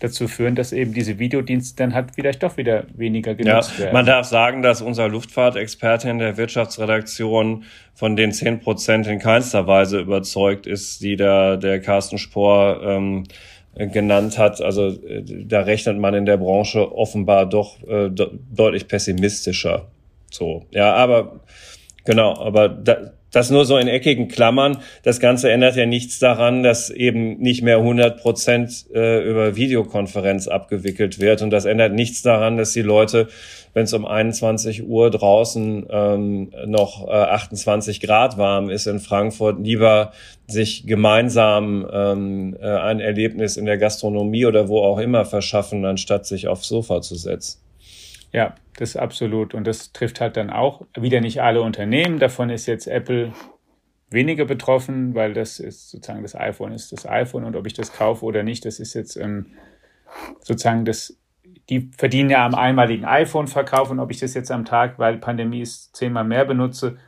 dazu 0.00 0.28
führen, 0.28 0.54
dass 0.54 0.72
eben 0.72 0.92
diese 0.92 1.18
Videodienste 1.18 1.76
dann 1.82 1.94
halt 1.94 2.10
vielleicht 2.14 2.42
doch 2.42 2.56
wieder 2.56 2.84
weniger 2.94 3.34
genutzt 3.34 3.72
ja, 3.74 3.84
werden. 3.84 3.94
Man 3.94 4.06
darf 4.06 4.26
sagen, 4.26 4.62
dass 4.62 4.82
unser 4.82 5.08
Luftfahrtexperte 5.08 6.10
in 6.10 6.18
der 6.18 6.36
Wirtschaftsredaktion 6.36 7.64
von 7.94 8.16
den 8.16 8.32
10 8.32 8.60
Prozent 8.60 9.06
in 9.06 9.18
keinster 9.18 9.66
Weise 9.66 10.00
überzeugt 10.00 10.66
ist, 10.66 11.00
die 11.00 11.16
der, 11.16 11.56
der 11.56 11.80
Carsten 11.80 12.18
Spohr 12.18 12.82
ähm, 12.84 13.24
genannt 13.74 14.36
hat. 14.38 14.60
Also 14.60 14.88
äh, 14.88 15.22
da 15.24 15.60
rechnet 15.60 15.98
man 15.98 16.14
in 16.14 16.26
der 16.26 16.36
Branche 16.36 16.94
offenbar 16.94 17.46
doch 17.46 17.82
äh, 17.88 18.10
deutlich 18.10 18.88
pessimistischer. 18.88 19.90
So, 20.36 20.66
ja, 20.70 20.94
aber 20.94 21.40
genau, 22.04 22.36
aber 22.36 22.68
da, 22.68 23.12
das 23.36 23.50
nur 23.50 23.66
so 23.66 23.76
in 23.76 23.86
eckigen 23.86 24.28
Klammern. 24.28 24.78
Das 25.02 25.20
Ganze 25.20 25.50
ändert 25.50 25.76
ja 25.76 25.84
nichts 25.84 26.18
daran, 26.18 26.62
dass 26.62 26.88
eben 26.88 27.38
nicht 27.38 27.62
mehr 27.62 27.78
100 27.78 28.18
Prozent 28.18 28.86
äh, 28.94 29.28
über 29.28 29.56
Videokonferenz 29.56 30.48
abgewickelt 30.48 31.20
wird. 31.20 31.42
Und 31.42 31.50
das 31.50 31.66
ändert 31.66 31.92
nichts 31.92 32.22
daran, 32.22 32.56
dass 32.56 32.72
die 32.72 32.80
Leute, 32.80 33.28
wenn 33.74 33.84
es 33.84 33.92
um 33.92 34.06
21 34.06 34.88
Uhr 34.88 35.10
draußen 35.10 35.86
ähm, 35.90 36.50
noch 36.64 37.06
äh, 37.06 37.10
28 37.10 38.00
Grad 38.00 38.38
warm 38.38 38.70
ist 38.70 38.86
in 38.86 39.00
Frankfurt, 39.00 39.58
lieber 39.62 40.12
sich 40.46 40.86
gemeinsam 40.86 41.86
ähm, 41.92 42.56
äh, 42.58 42.66
ein 42.66 43.00
Erlebnis 43.00 43.58
in 43.58 43.66
der 43.66 43.76
Gastronomie 43.76 44.46
oder 44.46 44.68
wo 44.68 44.78
auch 44.78 44.98
immer 44.98 45.26
verschaffen, 45.26 45.84
anstatt 45.84 46.24
sich 46.24 46.48
aufs 46.48 46.68
Sofa 46.68 47.02
zu 47.02 47.16
setzen. 47.16 47.65
Ja, 48.36 48.54
das 48.76 48.90
ist 48.90 48.96
absolut. 48.96 49.54
Und 49.54 49.66
das 49.66 49.94
trifft 49.94 50.20
halt 50.20 50.36
dann 50.36 50.50
auch 50.50 50.82
wieder 50.94 51.22
nicht 51.22 51.40
alle 51.40 51.62
Unternehmen. 51.62 52.18
Davon 52.18 52.50
ist 52.50 52.66
jetzt 52.66 52.86
Apple 52.86 53.32
weniger 54.10 54.44
betroffen, 54.44 55.14
weil 55.14 55.32
das 55.32 55.58
ist 55.58 55.88
sozusagen 55.90 56.20
das 56.20 56.36
iPhone 56.36 56.72
ist 56.72 56.92
das 56.92 57.06
iPhone 57.06 57.44
und 57.44 57.56
ob 57.56 57.66
ich 57.66 57.72
das 57.72 57.94
kaufe 57.94 58.26
oder 58.26 58.42
nicht, 58.42 58.66
das 58.66 58.78
ist 58.78 58.92
jetzt 58.92 59.16
ähm, 59.16 59.46
sozusagen 60.40 60.84
das, 60.84 61.18
die 61.70 61.90
verdienen 61.96 62.28
ja 62.28 62.44
am 62.44 62.54
einmaligen 62.54 63.06
iPhone-Verkauf 63.06 63.90
und 63.90 64.00
ob 64.00 64.10
ich 64.10 64.20
das 64.20 64.34
jetzt 64.34 64.50
am 64.50 64.66
Tag, 64.66 64.98
weil 64.98 65.16
Pandemie 65.16 65.62
ist, 65.62 65.96
zehnmal 65.96 66.24
mehr 66.24 66.44
benutze 66.44 66.98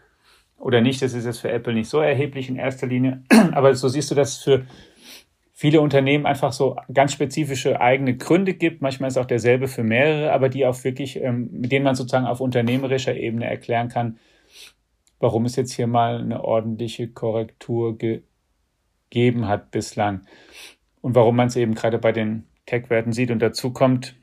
oder 0.57 0.81
nicht, 0.81 1.03
das 1.03 1.13
ist 1.13 1.27
jetzt 1.27 1.41
für 1.41 1.51
Apple 1.51 1.75
nicht 1.75 1.91
so 1.91 2.01
erheblich 2.01 2.49
in 2.49 2.57
erster 2.57 2.87
Linie. 2.87 3.23
Aber 3.53 3.75
so 3.75 3.89
siehst 3.89 4.11
du 4.11 4.15
das 4.15 4.39
für 4.39 4.65
viele 5.59 5.81
Unternehmen 5.81 6.25
einfach 6.25 6.53
so 6.53 6.77
ganz 6.95 7.12
spezifische 7.12 7.81
eigene 7.81 8.17
Gründe 8.17 8.55
gibt. 8.55 8.81
Manchmal 8.81 9.09
ist 9.09 9.17
auch 9.17 9.27
derselbe 9.27 9.67
für 9.67 9.83
mehrere, 9.83 10.33
aber 10.33 10.49
die 10.49 10.65
auch 10.65 10.85
wirklich, 10.85 11.21
ähm, 11.21 11.49
mit 11.50 11.73
denen 11.73 11.85
man 11.85 11.97
sozusagen 11.97 12.27
auf 12.27 12.41
unternehmerischer 12.41 13.17
Ebene 13.17 13.47
erklären 13.47 13.88
kann, 13.88 14.21
warum 15.19 15.47
es 15.47 15.57
jetzt 15.57 15.73
hier 15.73 15.88
mal 15.88 16.21
eine 16.21 16.45
ordentliche 16.45 17.09
Korrektur 17.09 17.99
gegeben 17.99 19.49
hat 19.49 19.73
bislang. 19.73 20.29
Und 21.00 21.17
warum 21.17 21.35
man 21.35 21.49
es 21.49 21.57
eben 21.57 21.75
gerade 21.75 21.99
bei 21.99 22.12
den 22.12 22.47
Tech-Werten 22.67 23.12
sieht. 23.12 23.33
Und 23.33 23.41
dazu 23.41 23.73
kommt, 23.73 24.15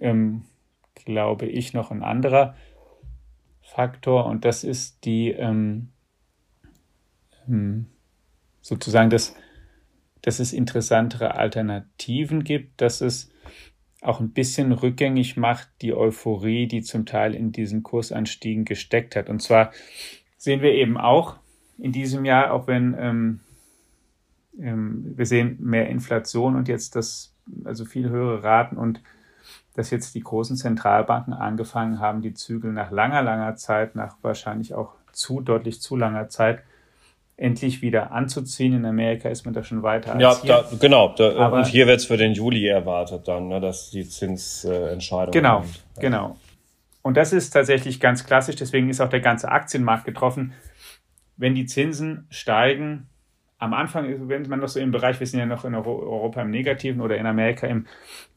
ähm, 0.00 0.42
glaube 0.96 1.46
ich, 1.46 1.72
noch 1.72 1.92
ein 1.92 2.02
anderer 2.02 2.56
Faktor 3.62 4.26
und 4.26 4.44
das 4.44 4.64
ist 4.64 5.04
die 5.04 5.30
ähm, 5.30 5.90
ähm, 7.48 7.86
sozusagen, 8.60 9.08
dass, 9.08 9.36
dass 10.22 10.38
es 10.38 10.52
interessantere 10.52 11.34
Alternativen 11.34 12.44
gibt, 12.44 12.80
dass 12.80 13.00
es 13.00 13.30
auch 14.02 14.20
ein 14.20 14.32
bisschen 14.32 14.72
rückgängig 14.72 15.36
macht, 15.36 15.68
die 15.82 15.94
Euphorie, 15.94 16.66
die 16.66 16.82
zum 16.82 17.06
Teil 17.06 17.34
in 17.34 17.52
diesen 17.52 17.82
Kursanstiegen 17.82 18.64
gesteckt 18.64 19.14
hat. 19.14 19.28
Und 19.28 19.42
zwar 19.42 19.72
sehen 20.38 20.62
wir 20.62 20.72
eben 20.72 20.96
auch 20.96 21.36
in 21.78 21.92
diesem 21.92 22.24
Jahr, 22.24 22.52
auch 22.52 22.66
wenn 22.66 22.96
ähm, 22.98 23.40
ähm, 24.58 25.12
wir 25.16 25.26
sehen 25.26 25.58
mehr 25.60 25.88
Inflation 25.88 26.56
und 26.56 26.68
jetzt 26.68 26.96
das, 26.96 27.34
also 27.64 27.84
viel 27.84 28.08
höhere 28.08 28.42
Raten 28.42 28.76
und 28.76 29.02
dass 29.74 29.90
jetzt 29.90 30.14
die 30.14 30.20
großen 30.20 30.56
Zentralbanken 30.56 31.32
angefangen 31.32 32.00
haben, 32.00 32.22
die 32.22 32.34
Zügel 32.34 32.72
nach 32.72 32.90
langer, 32.90 33.22
langer 33.22 33.56
Zeit, 33.56 33.94
nach 33.94 34.16
wahrscheinlich 34.22 34.74
auch 34.74 34.94
zu 35.12 35.40
deutlich 35.40 35.80
zu 35.80 35.96
langer 35.96 36.28
Zeit, 36.28 36.62
endlich 37.40 37.80
wieder 37.80 38.12
anzuziehen. 38.12 38.74
In 38.74 38.84
Amerika 38.84 39.28
ist 39.28 39.44
man 39.44 39.54
da 39.54 39.62
schon 39.62 39.82
weiter 39.82 40.18
ja. 40.20 40.36
Da, 40.44 40.64
genau. 40.78 41.14
Da, 41.16 41.36
Aber, 41.36 41.58
und 41.58 41.66
hier 41.66 41.86
wird 41.86 41.98
es 41.98 42.04
für 42.04 42.16
den 42.16 42.32
Juli 42.32 42.66
erwartet 42.66 43.26
dann, 43.26 43.48
ne, 43.48 43.60
dass 43.60 43.90
die 43.90 44.06
Zinsentscheidung. 44.06 45.32
Genau, 45.32 45.60
kommt. 45.60 45.84
Genau. 45.98 46.36
Und 47.02 47.16
das 47.16 47.32
ist 47.32 47.50
tatsächlich 47.50 47.98
ganz 47.98 48.26
klassisch. 48.26 48.56
Deswegen 48.56 48.90
ist 48.90 49.00
auch 49.00 49.08
der 49.08 49.20
ganze 49.20 49.48
Aktienmarkt 49.48 50.04
getroffen. 50.04 50.52
Wenn 51.36 51.54
die 51.54 51.64
Zinsen 51.64 52.26
steigen, 52.28 53.08
am 53.58 53.74
Anfang, 53.74 54.28
wenn 54.28 54.48
man 54.48 54.60
noch 54.60 54.68
so 54.68 54.80
im 54.80 54.90
Bereich, 54.90 55.20
wir 55.20 55.26
sind 55.26 55.40
ja 55.40 55.46
noch 55.46 55.64
in 55.64 55.74
Europa 55.74 56.42
im 56.42 56.50
Negativen 56.50 57.00
oder 57.00 57.16
in 57.16 57.26
Amerika 57.26 57.66
im 57.66 57.86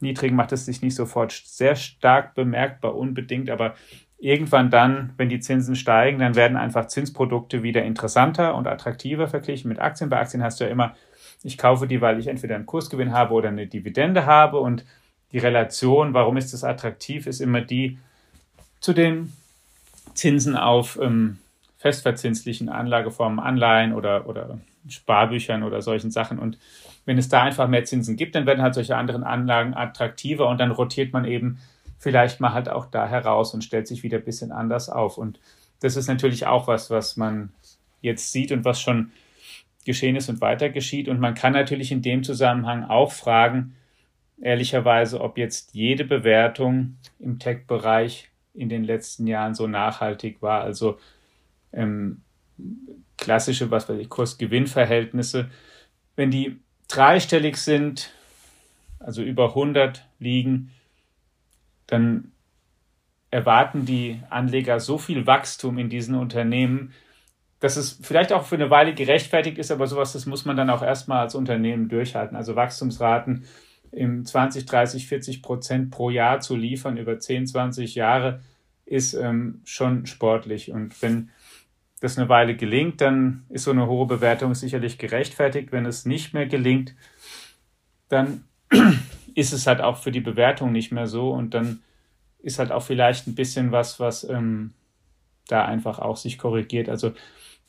Niedrigen, 0.00 0.36
macht 0.36 0.52
es 0.52 0.66
sich 0.66 0.82
nicht 0.82 0.94
sofort 0.94 1.32
sehr 1.32 1.76
stark 1.76 2.34
bemerkbar, 2.34 2.94
unbedingt, 2.94 3.48
aber 3.48 3.74
irgendwann 4.18 4.70
dann, 4.70 5.12
wenn 5.16 5.28
die 5.28 5.40
Zinsen 5.40 5.76
steigen, 5.76 6.18
dann 6.18 6.34
werden 6.34 6.56
einfach 6.56 6.86
Zinsprodukte 6.86 7.62
wieder 7.62 7.82
interessanter 7.82 8.54
und 8.54 8.66
attraktiver 8.66 9.28
verglichen 9.28 9.68
mit 9.68 9.80
Aktien. 9.80 10.10
Bei 10.10 10.20
Aktien 10.20 10.42
hast 10.42 10.60
du 10.60 10.64
ja 10.64 10.70
immer, 10.70 10.94
ich 11.42 11.58
kaufe 11.58 11.86
die, 11.86 12.00
weil 12.00 12.18
ich 12.18 12.26
entweder 12.26 12.54
einen 12.54 12.66
Kursgewinn 12.66 13.12
habe 13.12 13.34
oder 13.34 13.48
eine 13.48 13.66
Dividende 13.66 14.24
habe 14.24 14.60
und 14.60 14.84
die 15.32 15.38
Relation, 15.38 16.14
warum 16.14 16.36
ist 16.36 16.52
das 16.52 16.64
attraktiv, 16.64 17.26
ist 17.26 17.40
immer 17.40 17.60
die 17.60 17.98
zu 18.80 18.92
den 18.92 19.32
Zinsen 20.14 20.56
auf 20.56 20.98
ähm, 21.02 21.38
festverzinslichen 21.78 22.68
Anlageformen, 22.68 23.40
Anleihen 23.40 23.92
oder, 23.92 24.28
oder 24.28 24.58
Sparbüchern 24.88 25.62
oder 25.62 25.82
solchen 25.82 26.10
Sachen. 26.10 26.38
Und 26.38 26.58
wenn 27.04 27.18
es 27.18 27.28
da 27.28 27.42
einfach 27.42 27.68
mehr 27.68 27.84
Zinsen 27.84 28.16
gibt, 28.16 28.34
dann 28.34 28.46
werden 28.46 28.62
halt 28.62 28.74
solche 28.74 28.96
anderen 28.96 29.24
Anlagen 29.24 29.74
attraktiver 29.74 30.48
und 30.48 30.58
dann 30.58 30.70
rotiert 30.70 31.12
man 31.12 31.24
eben 31.24 31.58
vielleicht 32.04 32.38
mal 32.38 32.52
halt 32.52 32.68
auch 32.68 32.84
da 32.84 33.08
heraus 33.08 33.54
und 33.54 33.64
stellt 33.64 33.88
sich 33.88 34.02
wieder 34.02 34.18
ein 34.18 34.24
bisschen 34.24 34.52
anders 34.52 34.90
auf. 34.90 35.16
Und 35.16 35.40
das 35.80 35.96
ist 35.96 36.06
natürlich 36.06 36.46
auch 36.46 36.66
was, 36.66 36.90
was 36.90 37.16
man 37.16 37.50
jetzt 38.02 38.30
sieht 38.30 38.52
und 38.52 38.66
was 38.66 38.78
schon 38.78 39.10
geschehen 39.86 40.14
ist 40.14 40.28
und 40.28 40.42
weiter 40.42 40.68
geschieht. 40.68 41.08
Und 41.08 41.18
man 41.18 41.34
kann 41.34 41.54
natürlich 41.54 41.90
in 41.92 42.02
dem 42.02 42.22
Zusammenhang 42.22 42.84
auch 42.84 43.10
fragen, 43.10 43.74
ehrlicherweise, 44.38 45.18
ob 45.22 45.38
jetzt 45.38 45.74
jede 45.74 46.04
Bewertung 46.04 46.98
im 47.18 47.38
Tech-Bereich 47.38 48.28
in 48.52 48.68
den 48.68 48.84
letzten 48.84 49.26
Jahren 49.26 49.54
so 49.54 49.66
nachhaltig 49.66 50.42
war. 50.42 50.60
Also 50.60 50.98
ähm, 51.72 52.20
klassische, 53.16 53.70
was 53.70 53.88
weiß 53.88 53.98
ich, 53.98 54.10
Kurs-Gewinn-Verhältnisse, 54.10 55.50
wenn 56.16 56.30
die 56.30 56.60
dreistellig 56.86 57.56
sind, 57.56 58.10
also 58.98 59.22
über 59.22 59.48
100 59.48 60.04
liegen, 60.18 60.70
dann 61.86 62.32
erwarten 63.30 63.84
die 63.84 64.20
Anleger 64.30 64.78
so 64.78 64.96
viel 64.98 65.26
Wachstum 65.26 65.78
in 65.78 65.88
diesen 65.88 66.14
Unternehmen, 66.14 66.92
dass 67.60 67.76
es 67.76 67.98
vielleicht 68.02 68.32
auch 68.32 68.44
für 68.44 68.54
eine 68.54 68.70
Weile 68.70 68.94
gerechtfertigt 68.94 69.58
ist, 69.58 69.70
aber 69.70 69.86
sowas, 69.86 70.12
das 70.12 70.26
muss 70.26 70.44
man 70.44 70.56
dann 70.56 70.70
auch 70.70 70.82
erstmal 70.82 71.22
als 71.22 71.34
Unternehmen 71.34 71.88
durchhalten. 71.88 72.36
Also 72.36 72.56
Wachstumsraten 72.56 73.46
im 73.90 74.24
20, 74.24 74.66
30, 74.66 75.06
40 75.08 75.42
Prozent 75.42 75.90
pro 75.90 76.10
Jahr 76.10 76.40
zu 76.40 76.56
liefern 76.56 76.96
über 76.96 77.18
10, 77.18 77.46
20 77.46 77.94
Jahre 77.94 78.40
ist 78.84 79.14
ähm, 79.14 79.62
schon 79.64 80.06
sportlich. 80.06 80.70
Und 80.70 81.00
wenn 81.00 81.30
das 82.00 82.18
eine 82.18 82.28
Weile 82.28 82.54
gelingt, 82.54 83.00
dann 83.00 83.46
ist 83.48 83.64
so 83.64 83.70
eine 83.70 83.86
hohe 83.86 84.06
Bewertung 84.06 84.54
sicherlich 84.54 84.98
gerechtfertigt. 84.98 85.72
Wenn 85.72 85.86
es 85.86 86.04
nicht 86.04 86.34
mehr 86.34 86.46
gelingt, 86.46 86.94
dann 88.08 88.44
ist 89.34 89.52
es 89.52 89.66
halt 89.66 89.80
auch 89.80 89.96
für 89.96 90.12
die 90.12 90.20
Bewertung 90.20 90.72
nicht 90.72 90.92
mehr 90.92 91.06
so 91.06 91.30
und 91.30 91.54
dann 91.54 91.82
ist 92.38 92.58
halt 92.58 92.72
auch 92.72 92.82
vielleicht 92.82 93.26
ein 93.26 93.34
bisschen 93.34 93.72
was, 93.72 93.98
was 94.00 94.24
ähm, 94.28 94.74
da 95.48 95.64
einfach 95.64 95.98
auch 95.98 96.16
sich 96.16 96.38
korrigiert. 96.38 96.88
Also 96.88 97.12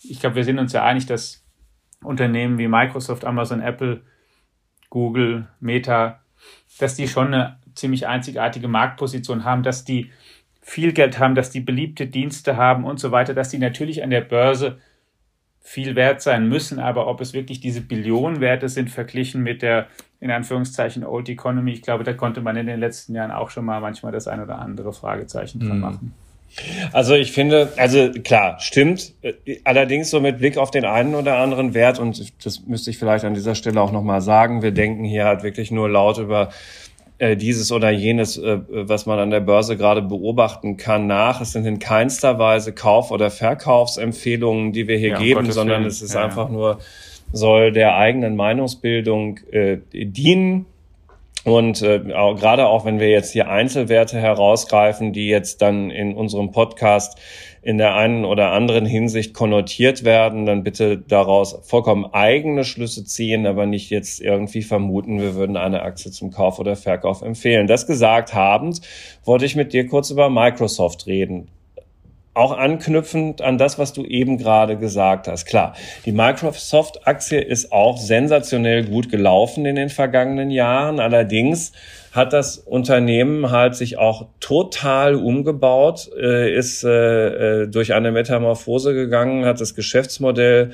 ich 0.04 0.20
glaube, 0.20 0.36
wir 0.36 0.44
sind 0.44 0.60
uns 0.60 0.74
ja 0.74 0.84
einig, 0.84 1.06
dass 1.06 1.44
Unternehmen 2.04 2.58
wie 2.58 2.68
Microsoft, 2.68 3.26
Amazon, 3.26 3.62
Apple, 3.62 4.02
Google, 4.90 5.48
Meta, 5.60 6.22
dass 6.80 6.96
die 6.96 7.08
schon 7.08 7.34
eine 7.34 7.60
ziemlich 7.74 8.08
einzigartige 8.08 8.68
Marktposition 8.68 9.44
haben, 9.44 9.64
dass 9.64 9.86
die 9.86 10.12
viel 10.62 10.94
Geld 10.94 11.20
haben, 11.20 11.36
dass 11.36 11.52
die 11.52 11.60
beliebte 11.60 12.08
Dienste 12.08 12.58
haben 12.58 12.86
und 12.86 13.00
so 13.00 13.12
weiter, 13.12 13.34
dass 13.34 13.50
die 13.50 13.58
natürlich 13.58 14.04
an 14.04 14.10
der 14.10 14.22
Börse 14.22 14.80
viel 15.68 15.96
wert 15.96 16.22
sein 16.22 16.48
müssen, 16.48 16.78
aber 16.78 17.08
ob 17.08 17.22
es 17.22 17.34
wirklich 17.34 17.60
diese 17.60 17.82
Billionenwerte 17.82 18.70
sind 18.70 18.92
verglichen 18.92 19.42
mit 19.42 19.64
der 19.64 19.88
in 20.20 20.30
Anführungszeichen 20.30 21.04
Old 21.04 21.28
Economy, 21.28 21.72
ich 21.74 21.82
glaube, 21.82 22.04
da 22.04 22.14
konnte 22.14 22.40
man 22.42 22.56
in 22.56 22.68
den 22.68 22.80
letzten 22.80 23.16
Jahren 23.16 23.32
auch 23.32 23.50
schon 23.50 23.66
mal 23.66 23.82
manchmal 23.82 24.12
das 24.12 24.28
ein 24.28 24.42
oder 24.42 24.60
andere 24.60 24.94
Fragezeichen 24.94 25.58
mhm. 25.58 25.80
machen. 25.80 26.14
Also 26.94 27.16
ich 27.16 27.32
finde, 27.32 27.74
also 27.78 28.12
klar, 28.24 28.60
stimmt. 28.60 29.14
Allerdings 29.64 30.12
so 30.12 30.22
mit 30.22 30.38
Blick 30.38 30.58
auf 30.58 30.70
den 30.70 30.86
einen 30.86 31.16
oder 31.16 31.38
anderen 31.38 31.74
Wert, 31.74 32.00
und 32.00 32.32
das 32.46 32.66
müsste 32.66 32.92
ich 32.92 33.00
vielleicht 33.00 33.26
an 33.26 33.34
dieser 33.34 33.56
Stelle 33.56 33.82
auch 33.82 33.92
nochmal 33.92 34.22
sagen, 34.22 34.62
wir 34.62 34.72
denken 34.72 35.04
hier 35.04 35.26
halt 35.26 35.42
wirklich 35.42 35.72
nur 35.72 35.90
laut 35.90 36.20
über 36.20 36.50
äh, 37.18 37.38
dieses 37.38 37.72
oder 37.72 37.92
jenes, 37.92 38.38
äh, 38.38 38.60
was 38.68 39.06
man 39.06 39.20
an 39.20 39.30
der 39.30 39.40
Börse 39.40 39.78
gerade 39.78 40.02
beobachten 40.02 40.78
kann, 40.78 41.08
nach. 41.08 41.40
Es 41.40 41.54
sind 41.54 41.66
in 41.66 41.80
keinster 41.80 42.40
Weise 42.40 42.74
Kauf- 42.74 43.12
oder 43.12 43.32
Verkaufsempfehlungen, 43.32 44.74
die 44.74 44.88
wir 44.88 44.98
hier 44.98 45.12
ja, 45.12 45.18
geben, 45.18 45.52
sondern 45.52 45.80
Willen. 45.80 45.88
es 45.88 46.02
ist 46.02 46.14
ja, 46.14 46.24
einfach 46.26 46.50
nur, 46.50 46.80
soll 47.32 47.72
der 47.72 47.96
eigenen 47.96 48.36
Meinungsbildung 48.36 49.40
äh, 49.52 49.78
dienen. 49.94 50.66
Und 51.46 51.84
äh, 51.84 52.02
auch, 52.14 52.36
gerade 52.36 52.66
auch 52.68 52.86
wenn 52.86 53.00
wir 53.00 53.10
jetzt 53.10 53.32
hier 53.32 53.50
Einzelwerte 53.50 54.20
herausgreifen, 54.20 55.14
die 55.14 55.30
jetzt 55.30 55.62
dann 55.62 55.92
in 55.92 56.16
unserem 56.16 56.52
Podcast 56.52 57.20
in 57.66 57.80
der 57.80 57.96
einen 57.96 58.26
oder 58.26 58.52
anderen 58.52 58.86
Hinsicht 58.86 59.34
konnotiert 59.34 60.04
werden, 60.04 60.46
dann 60.46 60.64
bitte 60.64 61.00
daraus 61.00 61.58
vollkommen 61.64 62.06
eigene 62.06 62.64
Schlüsse 62.64 63.06
ziehen, 63.06 63.48
aber 63.48 63.66
nicht 63.66 63.90
jetzt 63.90 64.22
irgendwie 64.22 64.62
vermuten, 64.62 65.20
wir 65.20 65.34
würden 65.34 65.58
eine 65.58 65.82
Aktie 65.82 66.12
zum 66.12 66.30
Kauf 66.30 66.60
oder 66.60 66.76
Verkauf 66.76 67.24
empfehlen. 67.24 67.66
Das 67.66 67.88
gesagt 67.88 68.36
habend, 68.36 68.82
wollte 69.24 69.46
ich 69.46 69.56
mit 69.56 69.74
dir 69.74 69.88
kurz 69.88 70.12
über 70.12 70.30
Microsoft 70.30 71.08
reden 71.08 71.48
auch 72.36 72.58
anknüpfend 72.58 73.42
an 73.42 73.58
das, 73.58 73.80
was 73.80 73.94
du 73.94 74.04
eben 74.04 74.38
gerade 74.38 74.78
gesagt 74.78 75.28
hast. 75.28 75.46
Klar, 75.46 75.74
die 76.06 76.12
Microsoft-Aktie 76.12 77.40
ist 77.40 77.72
auch 77.72 77.98
sensationell 77.98 78.86
gut 78.86 79.10
gelaufen 79.10 79.66
in 79.66 79.76
den 79.76 79.90
vergangenen 79.90 80.52
Jahren. 80.52 81.00
Allerdings 81.00 81.72
hat 82.12 82.34
das 82.34 82.58
Unternehmen 82.58 83.52
halt 83.52 83.76
sich 83.76 83.98
auch 83.98 84.28
total 84.40 85.16
umgebaut, 85.16 86.10
äh, 86.18 86.54
ist 86.54 86.84
äh, 86.84 87.64
äh, 87.64 87.68
durch 87.68 87.94
eine 87.94 88.12
Metamorphose 88.12 88.94
gegangen, 88.94 89.46
hat 89.46 89.60
das 89.60 89.76
Geschäftsmodell 89.76 90.72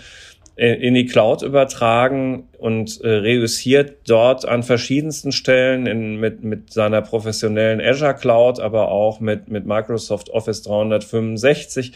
in 0.55 0.93
die 0.93 1.05
Cloud 1.05 1.41
übertragen 1.41 2.49
und 2.57 3.01
äh, 3.01 3.07
reüssiert 3.07 4.09
dort 4.09 4.45
an 4.45 4.63
verschiedensten 4.63 5.31
Stellen 5.31 5.87
in, 5.87 6.19
mit, 6.19 6.43
mit 6.43 6.71
seiner 6.73 7.01
professionellen 7.01 7.81
Azure 7.81 8.13
Cloud, 8.15 8.59
aber 8.59 8.89
auch 8.89 9.19
mit, 9.19 9.49
mit 9.49 9.65
Microsoft 9.65 10.29
Office 10.29 10.61
365 10.63 11.93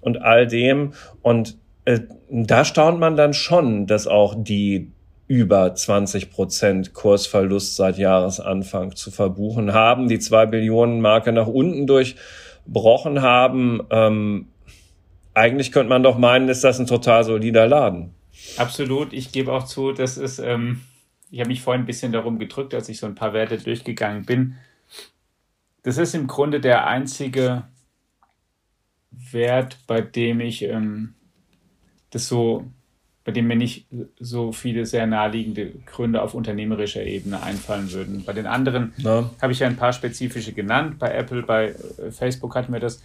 und 0.00 0.20
all 0.20 0.46
dem. 0.46 0.92
Und 1.22 1.56
äh, 1.86 2.00
da 2.30 2.64
staunt 2.64 3.00
man 3.00 3.16
dann 3.16 3.32
schon, 3.32 3.86
dass 3.86 4.06
auch 4.06 4.34
die 4.36 4.92
über 5.26 5.74
20 5.74 6.30
Prozent 6.30 6.92
Kursverlust 6.92 7.76
seit 7.76 7.96
Jahresanfang 7.96 8.94
zu 8.94 9.10
verbuchen 9.10 9.72
haben, 9.72 10.08
die 10.08 10.18
zwei 10.18 10.46
Billionen 10.46 11.00
Marke 11.00 11.32
nach 11.32 11.46
unten 11.46 11.86
durchbrochen 11.86 13.22
haben. 13.22 13.80
Ähm, 13.90 14.48
eigentlich 15.34 15.72
könnte 15.72 15.88
man 15.88 16.02
doch 16.02 16.18
meinen, 16.18 16.48
ist 16.48 16.64
das 16.64 16.78
ein 16.78 16.86
total 16.86 17.24
solider 17.24 17.66
Laden. 17.66 18.14
Absolut. 18.56 19.12
Ich 19.12 19.32
gebe 19.32 19.52
auch 19.52 19.64
zu, 19.64 19.92
das 19.92 20.16
ist, 20.16 20.38
ähm, 20.38 20.80
ich 21.30 21.40
habe 21.40 21.48
mich 21.48 21.60
vorhin 21.60 21.82
ein 21.82 21.86
bisschen 21.86 22.12
darum 22.12 22.38
gedrückt, 22.38 22.74
als 22.74 22.88
ich 22.88 22.98
so 22.98 23.06
ein 23.06 23.14
paar 23.14 23.32
Werte 23.32 23.58
durchgegangen 23.58 24.24
bin. 24.24 24.56
Das 25.82 25.98
ist 25.98 26.14
im 26.14 26.26
Grunde 26.26 26.60
der 26.60 26.86
einzige 26.86 27.64
Wert, 29.10 29.78
bei 29.86 30.00
dem 30.00 30.40
ich 30.40 30.62
ähm, 30.62 31.14
das 32.10 32.28
so 32.28 32.64
bei 33.24 33.32
dem 33.32 33.46
mir 33.46 33.56
nicht 33.56 33.86
so 34.20 34.52
viele 34.52 34.84
sehr 34.84 35.06
naheliegende 35.06 35.70
Gründe 35.86 36.20
auf 36.20 36.34
unternehmerischer 36.34 37.02
Ebene 37.02 37.42
einfallen 37.42 37.90
würden. 37.90 38.22
Bei 38.24 38.34
den 38.34 38.46
anderen 38.46 38.92
ja. 38.98 39.30
habe 39.40 39.52
ich 39.52 39.60
ja 39.60 39.66
ein 39.66 39.78
paar 39.78 39.94
spezifische 39.94 40.52
genannt. 40.52 40.98
Bei 40.98 41.10
Apple, 41.10 41.42
bei 41.42 41.68
äh, 41.68 42.10
Facebook 42.10 42.54
hatten 42.54 42.72
wir 42.72 42.80
das. 42.80 43.02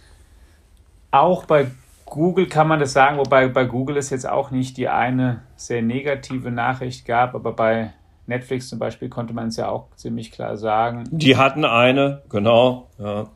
Auch 1.10 1.46
bei 1.46 1.70
Google 2.10 2.46
kann 2.46 2.68
man 2.68 2.80
das 2.80 2.92
sagen, 2.92 3.16
wobei 3.18 3.48
bei 3.48 3.64
Google 3.64 3.96
es 3.96 4.10
jetzt 4.10 4.28
auch 4.28 4.50
nicht 4.50 4.76
die 4.76 4.88
eine 4.88 5.42
sehr 5.56 5.80
negative 5.80 6.50
Nachricht 6.50 7.06
gab, 7.06 7.34
aber 7.34 7.52
bei 7.52 7.92
Netflix 8.26 8.68
zum 8.68 8.78
Beispiel 8.78 9.08
konnte 9.08 9.32
man 9.32 9.48
es 9.48 9.56
ja 9.56 9.68
auch 9.68 9.94
ziemlich 9.94 10.32
klar 10.32 10.56
sagen. 10.56 11.04
Die 11.10 11.36
hatten 11.36 11.64
eine, 11.64 12.22
genau. 12.28 12.90
Ja. 12.98 13.30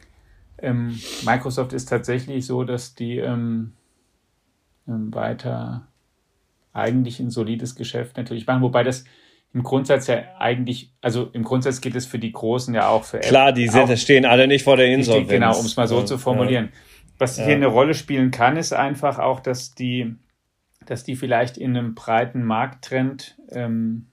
Ähm, 0.58 0.98
Microsoft 1.24 1.72
ist 1.72 1.88
tatsächlich 1.88 2.46
so, 2.46 2.64
dass 2.64 2.94
die 2.94 3.18
ähm, 3.18 3.72
ähm, 4.88 5.14
weiter 5.14 5.86
eigentlich 6.72 7.20
ein 7.20 7.30
solides 7.30 7.76
Geschäft 7.76 8.16
natürlich 8.16 8.46
machen, 8.46 8.62
wobei 8.62 8.82
das 8.82 9.04
im 9.52 9.62
Grundsatz 9.62 10.08
ja 10.08 10.16
eigentlich, 10.40 10.90
also 11.00 11.28
im 11.32 11.44
Grundsatz 11.44 11.80
geht 11.80 11.94
es 11.94 12.06
für 12.06 12.18
die 12.18 12.32
Großen 12.32 12.74
ja 12.74 12.88
auch 12.88 13.04
für 13.04 13.18
Apple. 13.18 13.28
Klar, 13.28 13.52
die 13.52 13.68
sind, 13.68 13.88
auch, 13.88 13.96
stehen 13.96 14.24
alle 14.24 14.48
nicht 14.48 14.64
vor 14.64 14.76
der 14.76 14.86
Insolvenz. 14.86 15.28
Genau, 15.28 15.56
um 15.56 15.64
es 15.64 15.76
mal 15.76 15.86
so 15.86 16.00
ja, 16.00 16.06
zu 16.06 16.18
formulieren. 16.18 16.70
Ja. 16.72 16.80
Was 17.18 17.38
ja. 17.38 17.44
hier 17.44 17.54
eine 17.54 17.66
Rolle 17.66 17.94
spielen 17.94 18.30
kann, 18.30 18.56
ist 18.56 18.72
einfach 18.72 19.18
auch, 19.18 19.40
dass 19.40 19.74
die, 19.74 20.14
dass 20.86 21.04
die 21.04 21.16
vielleicht 21.16 21.56
in 21.56 21.76
einem 21.76 21.94
breiten 21.94 22.42
Markttrend 22.42 23.36
ähm, 23.50 24.06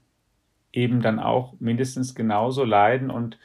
eben 0.72 1.02
dann 1.02 1.20
auch 1.20 1.54
mindestens 1.60 2.16
genauso 2.16 2.64
leiden 2.64 3.10
und 3.10 3.38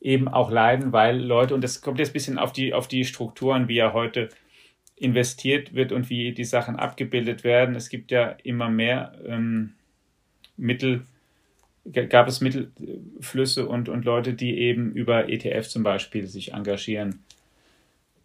eben 0.00 0.28
auch 0.28 0.50
leiden, 0.50 0.92
weil 0.92 1.18
Leute, 1.18 1.54
und 1.54 1.64
das 1.64 1.80
kommt 1.80 1.98
jetzt 1.98 2.10
ein 2.10 2.14
bisschen 2.14 2.38
auf 2.38 2.52
die, 2.52 2.74
auf 2.74 2.88
die 2.88 3.04
Strukturen, 3.04 3.68
wie 3.68 3.76
ja 3.76 3.92
heute 3.92 4.28
investiert 4.96 5.74
wird 5.74 5.92
und 5.92 6.10
wie 6.10 6.32
die 6.32 6.44
Sachen 6.44 6.76
abgebildet 6.76 7.44
werden. 7.44 7.74
Es 7.74 7.88
gibt 7.88 8.10
ja 8.10 8.36
immer 8.42 8.68
mehr 8.68 9.12
ähm, 9.26 9.74
Mittel, 10.56 11.06
gab 12.08 12.28
es 12.28 12.40
Mittelflüsse 12.40 13.68
und, 13.68 13.88
und 13.88 14.04
Leute, 14.04 14.34
die 14.34 14.58
eben 14.58 14.92
über 14.92 15.28
ETF 15.28 15.68
zum 15.68 15.82
Beispiel 15.82 16.26
sich 16.26 16.52
engagieren 16.52 17.25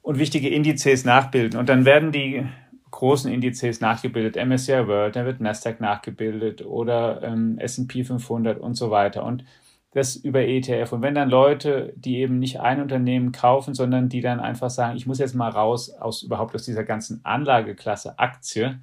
und 0.01 0.19
wichtige 0.19 0.49
Indizes 0.49 1.05
nachbilden. 1.05 1.59
Und 1.59 1.69
dann 1.69 1.85
werden 1.85 2.11
die 2.11 2.45
großen 2.91 3.31
Indizes 3.31 3.81
nachgebildet, 3.81 4.35
MSCI 4.35 4.87
World, 4.87 5.15
dann 5.15 5.25
wird 5.25 5.39
Nasdaq 5.39 5.79
nachgebildet 5.79 6.65
oder 6.65 7.23
ähm, 7.23 7.57
S&P 7.57 8.03
500 8.03 8.59
und 8.59 8.75
so 8.75 8.91
weiter. 8.91 9.23
Und 9.23 9.43
das 9.93 10.15
über 10.15 10.41
ETF. 10.41 10.93
Und 10.93 11.01
wenn 11.01 11.15
dann 11.15 11.29
Leute, 11.29 11.93
die 11.95 12.17
eben 12.17 12.39
nicht 12.39 12.61
ein 12.61 12.81
Unternehmen 12.81 13.31
kaufen, 13.31 13.73
sondern 13.73 14.07
die 14.07 14.21
dann 14.21 14.39
einfach 14.39 14.69
sagen, 14.69 14.95
ich 14.95 15.05
muss 15.05 15.19
jetzt 15.19 15.35
mal 15.35 15.49
raus 15.49 15.89
aus 15.89 16.23
überhaupt 16.23 16.55
aus 16.55 16.63
dieser 16.63 16.85
ganzen 16.85 17.19
Anlageklasse 17.23 18.17
Aktie, 18.17 18.79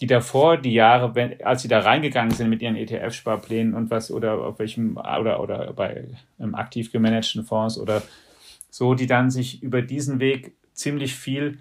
die 0.00 0.06
davor 0.06 0.56
die 0.56 0.72
Jahre, 0.72 1.14
wenn, 1.14 1.42
als 1.42 1.62
sie 1.62 1.68
da 1.68 1.80
reingegangen 1.80 2.30
sind 2.30 2.48
mit 2.48 2.62
ihren 2.62 2.76
ETF-Sparplänen 2.76 3.74
und 3.74 3.90
was 3.90 4.10
oder 4.10 4.38
auf 4.38 4.58
welchem 4.58 4.96
oder 4.96 5.40
oder 5.40 5.72
bei 5.74 6.06
ähm, 6.40 6.54
aktiv 6.54 6.92
gemanagten 6.92 7.44
Fonds 7.44 7.78
oder 7.78 8.02
so, 8.70 8.94
die 8.94 9.06
dann 9.06 9.30
sich 9.30 9.62
über 9.62 9.82
diesen 9.82 10.20
Weg 10.20 10.54
ziemlich 10.72 11.14
viel 11.14 11.58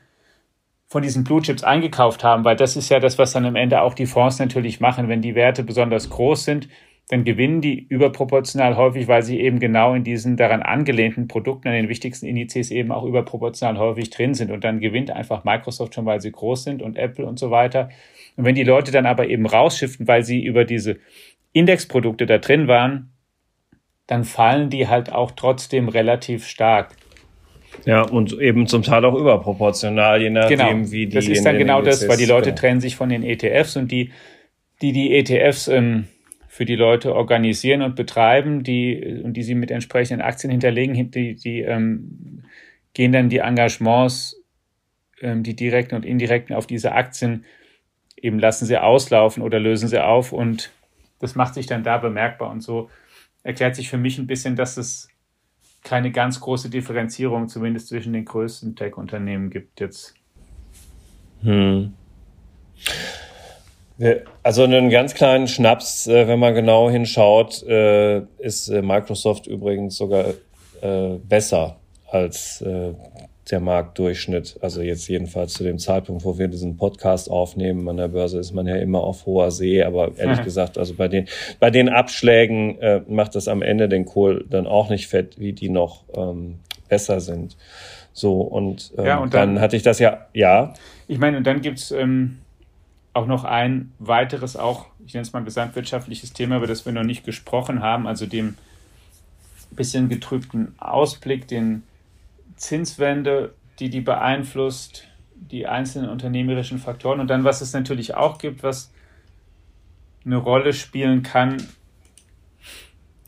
von 0.87 1.01
diesen 1.01 1.23
Blue 1.23 1.41
Chips 1.41 1.63
eingekauft 1.63 2.23
haben, 2.23 2.45
weil 2.45 2.55
das 2.55 2.77
ist 2.77 2.89
ja 2.89 2.99
das, 2.99 3.17
was 3.17 3.33
dann 3.33 3.45
am 3.45 3.55
Ende 3.55 3.81
auch 3.81 3.93
die 3.93 4.05
Fonds 4.05 4.39
natürlich 4.39 4.79
machen, 4.79 5.09
wenn 5.09 5.21
die 5.21 5.35
Werte 5.35 5.63
besonders 5.63 6.09
groß 6.09 6.45
sind, 6.45 6.69
dann 7.09 7.23
gewinnen 7.23 7.61
die 7.61 7.79
überproportional 7.79 8.75
häufig, 8.75 9.07
weil 9.07 9.23
sie 9.23 9.39
eben 9.39 9.59
genau 9.59 9.93
in 9.93 10.03
diesen 10.03 10.35
daran 10.35 10.61
angelehnten 10.61 11.29
Produkten, 11.29 11.69
an 11.69 11.73
den 11.73 11.87
wichtigsten 11.87 12.25
Indizes 12.25 12.69
eben 12.69 12.91
auch 12.91 13.05
überproportional 13.05 13.77
häufig 13.77 14.09
drin 14.09 14.33
sind. 14.33 14.51
Und 14.51 14.65
dann 14.65 14.81
gewinnt 14.81 15.11
einfach 15.11 15.45
Microsoft 15.45 15.95
schon, 15.95 16.05
weil 16.05 16.19
sie 16.19 16.33
groß 16.33 16.65
sind 16.65 16.81
und 16.81 16.97
Apple 16.97 17.25
und 17.25 17.39
so 17.39 17.49
weiter. 17.49 17.89
Und 18.35 18.43
wenn 18.43 18.55
die 18.55 18.65
Leute 18.65 18.91
dann 18.91 19.05
aber 19.05 19.29
eben 19.29 19.45
rausschiffen, 19.45 20.05
weil 20.07 20.23
sie 20.23 20.43
über 20.43 20.65
diese 20.65 20.97
Indexprodukte 21.53 22.25
da 22.25 22.39
drin 22.39 22.67
waren, 22.67 23.13
dann 24.05 24.25
fallen 24.25 24.69
die 24.69 24.89
halt 24.89 25.11
auch 25.11 25.31
trotzdem 25.31 25.87
relativ 25.87 26.45
stark. 26.45 26.95
Ja, 27.85 28.01
und 28.01 28.39
eben 28.39 28.67
zum 28.67 28.83
Teil 28.83 29.05
auch 29.05 29.15
überproportional, 29.15 30.21
je 30.21 30.29
nachdem, 30.29 30.57
genau. 30.57 30.91
wie 30.91 31.07
die. 31.07 31.15
Das 31.15 31.27
ist 31.27 31.45
dann 31.45 31.57
genau 31.57 31.81
das, 31.81 32.07
weil 32.07 32.17
die 32.17 32.25
Leute 32.25 32.49
genau. 32.49 32.59
trennen 32.59 32.81
sich 32.81 32.95
von 32.95 33.09
den 33.09 33.23
ETFs 33.23 33.75
und 33.77 33.91
die, 33.91 34.11
die 34.81 34.91
die 34.91 35.15
ETFs 35.15 35.67
ähm, 35.67 36.05
für 36.47 36.65
die 36.65 36.75
Leute 36.75 37.15
organisieren 37.15 37.81
und 37.81 37.95
betreiben, 37.95 38.63
die 38.63 39.21
und 39.23 39.33
die 39.33 39.43
sie 39.43 39.55
mit 39.55 39.71
entsprechenden 39.71 40.21
Aktien 40.21 40.51
hinterlegen, 40.51 41.11
die, 41.11 41.35
die 41.35 41.61
ähm, 41.61 42.43
gehen 42.93 43.11
dann 43.11 43.29
die 43.29 43.37
Engagements, 43.37 44.41
ähm, 45.21 45.43
die 45.43 45.55
direkten 45.55 45.95
und 45.95 46.05
indirekten 46.05 46.55
auf 46.55 46.67
diese 46.67 46.93
Aktien, 46.93 47.45
eben 48.15 48.39
lassen 48.39 48.65
sie 48.65 48.81
auslaufen 48.81 49.43
oder 49.43 49.59
lösen 49.59 49.87
sie 49.87 50.03
auf 50.03 50.33
und 50.33 50.71
das 51.19 51.35
macht 51.35 51.53
sich 51.53 51.67
dann 51.67 51.83
da 51.83 51.97
bemerkbar 51.97 52.51
und 52.51 52.61
so 52.61 52.89
erklärt 53.43 53.75
sich 53.75 53.89
für 53.89 53.97
mich 53.97 54.17
ein 54.17 54.27
bisschen, 54.27 54.55
dass 54.55 54.77
es 54.77 55.09
keine 55.83 56.11
ganz 56.11 56.39
große 56.39 56.69
Differenzierung 56.69 57.47
zumindest 57.47 57.87
zwischen 57.87 58.13
den 58.13 58.25
größten 58.25 58.75
Tech-Unternehmen 58.75 59.49
gibt 59.49 59.79
jetzt. 59.79 60.13
Hm. 61.43 61.93
Also 64.43 64.63
einen 64.63 64.89
ganz 64.89 65.15
kleinen 65.15 65.47
Schnaps, 65.47 66.05
äh, 66.07 66.27
wenn 66.27 66.39
man 66.39 66.53
genau 66.53 66.89
hinschaut, 66.89 67.63
äh, 67.63 68.21
ist 68.37 68.69
äh, 68.69 68.81
Microsoft 68.81 69.47
übrigens 69.47 69.97
sogar 69.97 70.33
besser 71.27 71.79
als 72.11 72.63
der 73.51 73.59
Marktdurchschnitt. 73.59 74.57
Also 74.61 74.81
jetzt 74.81 75.07
jedenfalls 75.07 75.53
zu 75.53 75.63
dem 75.63 75.79
Zeitpunkt, 75.79 76.23
wo 76.25 76.37
wir 76.37 76.47
diesen 76.47 76.77
Podcast 76.77 77.29
aufnehmen. 77.29 77.87
An 77.87 77.97
der 77.97 78.09
Börse 78.09 78.39
ist 78.39 78.53
man 78.53 78.67
ja 78.67 78.75
immer 78.75 79.01
auf 79.01 79.25
hoher 79.25 79.51
See, 79.51 79.83
aber 79.83 80.17
ehrlich 80.17 80.43
gesagt, 80.43 80.77
also 80.77 80.93
bei 80.93 81.07
den, 81.07 81.27
bei 81.59 81.69
den 81.69 81.89
Abschlägen 81.89 82.79
äh, 82.79 83.01
macht 83.07 83.35
das 83.35 83.47
am 83.47 83.61
Ende 83.61 83.89
den 83.89 84.05
Kohl 84.05 84.45
dann 84.49 84.67
auch 84.67 84.89
nicht 84.89 85.07
fett, 85.07 85.39
wie 85.39 85.53
die 85.53 85.69
noch 85.69 86.03
ähm, 86.15 86.59
besser 86.89 87.19
sind. 87.19 87.57
So, 88.13 88.41
und, 88.41 88.93
ähm, 88.97 89.05
ja, 89.05 89.17
und 89.17 89.33
dann, 89.33 89.55
dann, 89.55 89.61
hatte 89.61 89.75
ich 89.75 89.83
das 89.83 89.99
ja, 89.99 90.27
ja. 90.33 90.73
Ich 91.07 91.19
meine, 91.19 91.37
und 91.37 91.45
dann 91.45 91.61
gibt's 91.61 91.91
ähm, 91.91 92.39
auch 93.13 93.27
noch 93.27 93.43
ein 93.43 93.91
weiteres, 93.99 94.57
auch, 94.57 94.87
ich 95.05 95.13
nenne 95.13 95.21
es 95.21 95.33
mal 95.33 95.43
gesamtwirtschaftliches 95.43 96.33
Thema, 96.33 96.57
über 96.57 96.67
das 96.67 96.85
wir 96.85 96.93
noch 96.93 97.03
nicht 97.03 97.23
gesprochen 97.25 97.81
haben, 97.81 98.07
also 98.07 98.25
dem 98.25 98.55
bisschen 99.71 100.09
getrübten 100.09 100.75
Ausblick, 100.79 101.47
den 101.47 101.83
Zinswende, 102.57 103.53
die 103.79 103.89
die 103.89 104.01
beeinflusst, 104.01 105.07
die 105.35 105.67
einzelnen 105.67 106.09
unternehmerischen 106.09 106.79
Faktoren 106.79 107.19
und 107.19 107.29
dann, 107.29 107.43
was 107.43 107.61
es 107.61 107.73
natürlich 107.73 108.15
auch 108.15 108.37
gibt, 108.37 108.63
was 108.63 108.91
eine 110.25 110.37
Rolle 110.37 110.73
spielen 110.73 111.23
kann, 111.23 111.57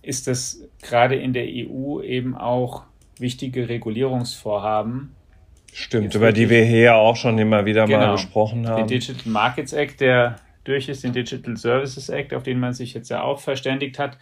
ist, 0.02 0.28
dass 0.28 0.62
gerade 0.82 1.16
in 1.16 1.34
der 1.34 1.46
EU 1.46 2.02
eben 2.02 2.36
auch 2.36 2.84
wichtige 3.18 3.70
Regulierungsvorhaben 3.70 5.16
Stimmt, 5.72 6.16
über 6.16 6.32
die 6.32 6.50
wir 6.50 6.66
hier 6.66 6.96
auch 6.96 7.16
schon 7.16 7.38
immer 7.38 7.66
wieder 7.66 7.86
genau, 7.86 8.00
mal 8.00 8.12
gesprochen 8.14 8.68
haben. 8.68 8.88
Den 8.88 9.00
Digital 9.00 9.32
Markets 9.32 9.74
Act, 9.74 10.02
der 10.02 10.38
durch 10.64 10.90
ist, 10.90 11.04
den 11.04 11.14
Digital 11.14 11.58
Services 11.58 12.10
Act, 12.10 12.34
auf 12.34 12.44
den 12.44 12.60
man 12.60 12.74
sich 12.74 12.94
jetzt 12.94 13.10
ja 13.10 13.22
auch 13.22 13.40
verständigt 13.40 14.00
hat. 14.00 14.18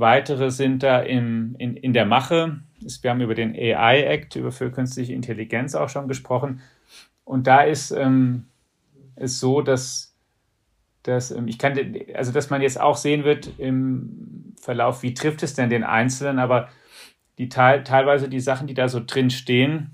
Weitere 0.00 0.50
sind 0.50 0.82
da 0.82 1.00
im, 1.00 1.54
in, 1.58 1.76
in 1.76 1.92
der 1.92 2.06
Mache. 2.06 2.60
Wir 3.02 3.10
haben 3.10 3.20
über 3.20 3.34
den 3.34 3.54
AI 3.54 4.02
Act, 4.02 4.36
über 4.36 4.50
für 4.50 4.70
künstliche 4.70 5.12
Intelligenz 5.12 5.74
auch 5.74 5.90
schon 5.90 6.08
gesprochen. 6.08 6.60
Und 7.24 7.46
da 7.46 7.60
ist 7.60 7.90
ähm, 7.90 8.46
es 9.14 9.38
so, 9.38 9.60
dass, 9.60 10.16
dass 11.02 11.30
ähm, 11.30 11.46
ich 11.48 11.58
kann, 11.58 11.78
also 12.14 12.32
dass 12.32 12.50
man 12.50 12.62
jetzt 12.62 12.80
auch 12.80 12.96
sehen 12.96 13.24
wird 13.24 13.52
im 13.58 14.54
Verlauf, 14.60 15.02
wie 15.02 15.14
trifft 15.14 15.42
es 15.42 15.54
denn 15.54 15.70
den 15.70 15.84
Einzelnen, 15.84 16.38
aber 16.38 16.68
die 17.38 17.48
teilweise 17.48 18.28
die 18.28 18.40
Sachen, 18.40 18.66
die 18.66 18.74
da 18.74 18.88
so 18.88 19.00
drin 19.06 19.30
stehen, 19.30 19.92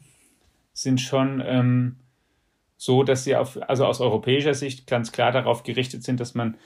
sind 0.73 1.01
schon 1.01 1.43
ähm, 1.45 1.97
so, 2.77 3.03
dass 3.03 3.25
sie 3.25 3.37
auf, 3.37 3.59
also 3.69 3.87
aus 3.87 4.01
europäischer 4.01 4.55
Sicht 4.55 4.87
ganz 4.87 5.13
klar 5.13 5.33
darauf 5.33 5.63
gerichtet 5.63 6.05
sind, 6.05 6.21
dass 6.21 6.35
man 6.35 6.57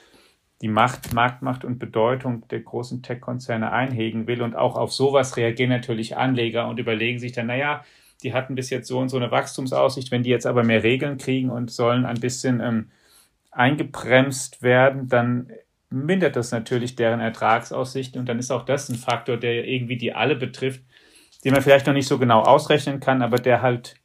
die 0.61 0.69
Macht, 0.69 1.15
Marktmacht 1.15 1.65
und 1.65 1.79
Bedeutung 1.79 2.47
der 2.49 2.61
großen 2.61 3.03
Tech-Konzerne 3.03 3.73
einhegen 3.73 4.27
will. 4.27 4.43
Und 4.43 4.57
auch 4.57 4.77
auf 4.77 4.93
sowas 4.93 5.37
reagieren 5.37 5.71
natürlich 5.71 6.17
Anleger 6.17 6.69
und 6.69 6.79
überlegen 6.79 7.19
sich 7.19 7.33
dann, 7.33 7.47
naja, 7.47 7.85
die 8.23 8.35
hatten 8.35 8.55
bis 8.55 8.69
jetzt 8.69 8.89
so 8.89 8.99
und 8.99 9.09
so 9.09 9.17
eine 9.17 9.31
Wachstumsaussicht, 9.31 10.11
wenn 10.11 10.23
die 10.23 10.31
jetzt 10.31 10.47
aber 10.47 10.63
mehr 10.63 10.83
Regeln 10.83 11.17
kriegen 11.17 11.51
und 11.51 11.71
sollen 11.71 12.05
ein 12.05 12.21
bisschen 12.21 12.61
ähm, 12.61 12.91
eingebremst 13.51 14.63
werden, 14.63 15.09
dann 15.09 15.51
mindert 15.89 16.37
das 16.37 16.53
natürlich 16.53 16.95
deren 16.95 17.21
Ertragsaussichten 17.21 18.21
und 18.21 18.29
dann 18.29 18.39
ist 18.39 18.51
auch 18.51 18.65
das 18.65 18.89
ein 18.89 18.95
Faktor, 18.95 19.37
der 19.39 19.67
irgendwie 19.67 19.97
die 19.97 20.13
alle 20.13 20.37
betrifft, 20.37 20.83
den 21.45 21.53
man 21.53 21.63
vielleicht 21.63 21.87
noch 21.87 21.95
nicht 21.95 22.07
so 22.07 22.19
genau 22.19 22.43
ausrechnen 22.43 23.01
kann, 23.01 23.23
aber 23.23 23.39
der 23.39 23.63
halt 23.63 23.97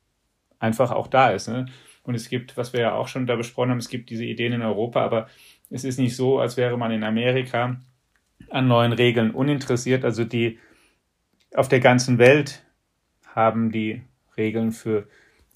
einfach 0.59 0.91
auch 0.91 1.07
da 1.07 1.29
ist. 1.29 1.47
Ne? 1.47 1.65
Und 2.03 2.15
es 2.15 2.29
gibt, 2.29 2.57
was 2.57 2.73
wir 2.73 2.79
ja 2.79 2.93
auch 2.93 3.07
schon 3.07 3.27
da 3.27 3.35
besprochen 3.35 3.71
haben, 3.71 3.77
es 3.77 3.89
gibt 3.89 4.09
diese 4.09 4.25
Ideen 4.25 4.53
in 4.53 4.61
Europa, 4.61 5.03
aber 5.03 5.27
es 5.75 5.83
ist 5.83 5.99
nicht 5.99 6.15
so, 6.15 6.39
als 6.39 6.55
wäre 6.55 6.77
man 6.77 6.91
in 6.91 7.03
Amerika 7.03 7.75
an 8.49 8.67
neuen 8.69 8.93
Regeln 8.93 9.31
uninteressiert. 9.31 10.05
Also 10.05 10.23
die 10.23 10.57
auf 11.53 11.67
der 11.67 11.81
ganzen 11.81 12.17
Welt 12.17 12.63
haben 13.25 13.73
die 13.73 14.01
Regeln 14.37 14.71
für 14.71 15.09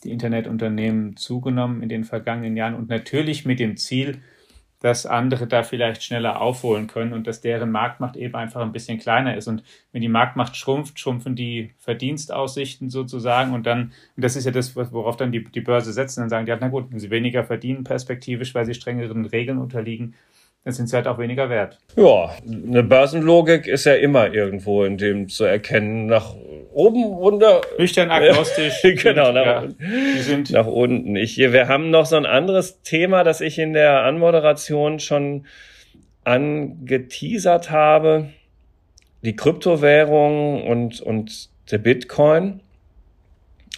die 0.03 0.11
Internetunternehmen 0.11 1.15
zugenommen 1.15 1.81
in 1.81 1.87
den 1.87 2.03
vergangenen 2.03 2.57
Jahren 2.57 2.75
und 2.75 2.89
natürlich 2.89 3.45
mit 3.45 3.61
dem 3.61 3.77
Ziel, 3.77 4.21
dass 4.79 5.05
andere 5.05 5.45
da 5.45 5.63
vielleicht 5.63 6.03
schneller 6.03 6.41
aufholen 6.41 6.87
können 6.87 7.11
und 7.13 7.27
dass 7.27 7.41
deren 7.41 7.71
Marktmacht 7.71 8.15
eben 8.15 8.35
einfach 8.35 8.61
ein 8.61 8.71
bisschen 8.71 8.97
kleiner 8.97 9.35
ist. 9.35 9.47
Und 9.47 9.63
wenn 9.91 10.01
die 10.01 10.07
Marktmacht 10.07 10.55
schrumpft, 10.55 10.99
schrumpfen 10.99 11.35
die 11.35 11.71
Verdienstaussichten 11.79 12.89
sozusagen. 12.89 13.53
Und 13.53 13.65
dann, 13.65 13.91
und 14.15 14.23
das 14.23 14.37
ist 14.37 14.45
ja 14.45 14.51
das, 14.51 14.75
worauf 14.75 15.17
dann 15.17 15.33
die, 15.33 15.43
die 15.43 15.61
Börse 15.61 15.91
setzen, 15.91 16.21
dann 16.21 16.29
sagen 16.29 16.45
die, 16.45 16.55
na 16.59 16.69
gut, 16.69 16.91
wenn 16.91 16.99
sie 16.99 17.09
weniger 17.09 17.43
verdienen 17.43 17.83
perspektivisch, 17.83 18.55
weil 18.55 18.65
sie 18.65 18.73
strengeren 18.73 19.25
Regeln 19.25 19.57
unterliegen, 19.57 20.15
dann 20.65 20.73
sind 20.73 20.87
sie 20.87 20.95
halt 20.95 21.07
auch 21.07 21.17
weniger 21.17 21.49
wert. 21.49 21.79
Ja, 21.95 22.31
eine 22.45 22.83
Börsenlogik 22.83 23.65
ist 23.65 23.85
ja 23.85 23.93
immer 23.93 24.33
irgendwo 24.33 24.83
in 24.83 24.97
dem 24.97 25.29
zu 25.29 25.45
erkennen. 25.45 26.07
Nach 26.07 26.35
oben, 26.73 27.03
runter. 27.03 27.61
Nüchtern 27.77 28.11
agnostisch. 28.11 28.81
genau, 29.01 29.31
nach, 29.31 29.45
ja, 29.45 29.67
die 29.79 30.21
sind 30.21 30.51
nach 30.51 30.67
unten. 30.67 31.15
Ich, 31.15 31.37
wir 31.37 31.67
haben 31.69 31.91
noch 31.91 32.05
so 32.05 32.17
ein 32.17 32.25
anderes 32.25 32.81
Thema, 32.81 33.23
das 33.23 33.39
ich 33.39 33.57
in 33.57 33.73
der 33.73 34.03
Anmoderation 34.03 34.99
schon 34.99 35.45
angeteasert 36.25 37.71
habe. 37.71 38.29
Die 39.23 39.35
Kryptowährung 39.35 40.67
und, 40.67 40.99
und 41.01 41.49
der 41.71 41.77
Bitcoin. 41.77 42.59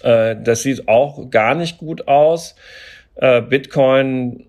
Äh, 0.01 0.35
das 0.43 0.63
sieht 0.63 0.87
auch 0.87 1.29
gar 1.29 1.53
nicht 1.53 1.77
gut 1.77 2.07
aus. 2.07 2.55
Äh, 3.15 3.41
Bitcoin 3.41 4.47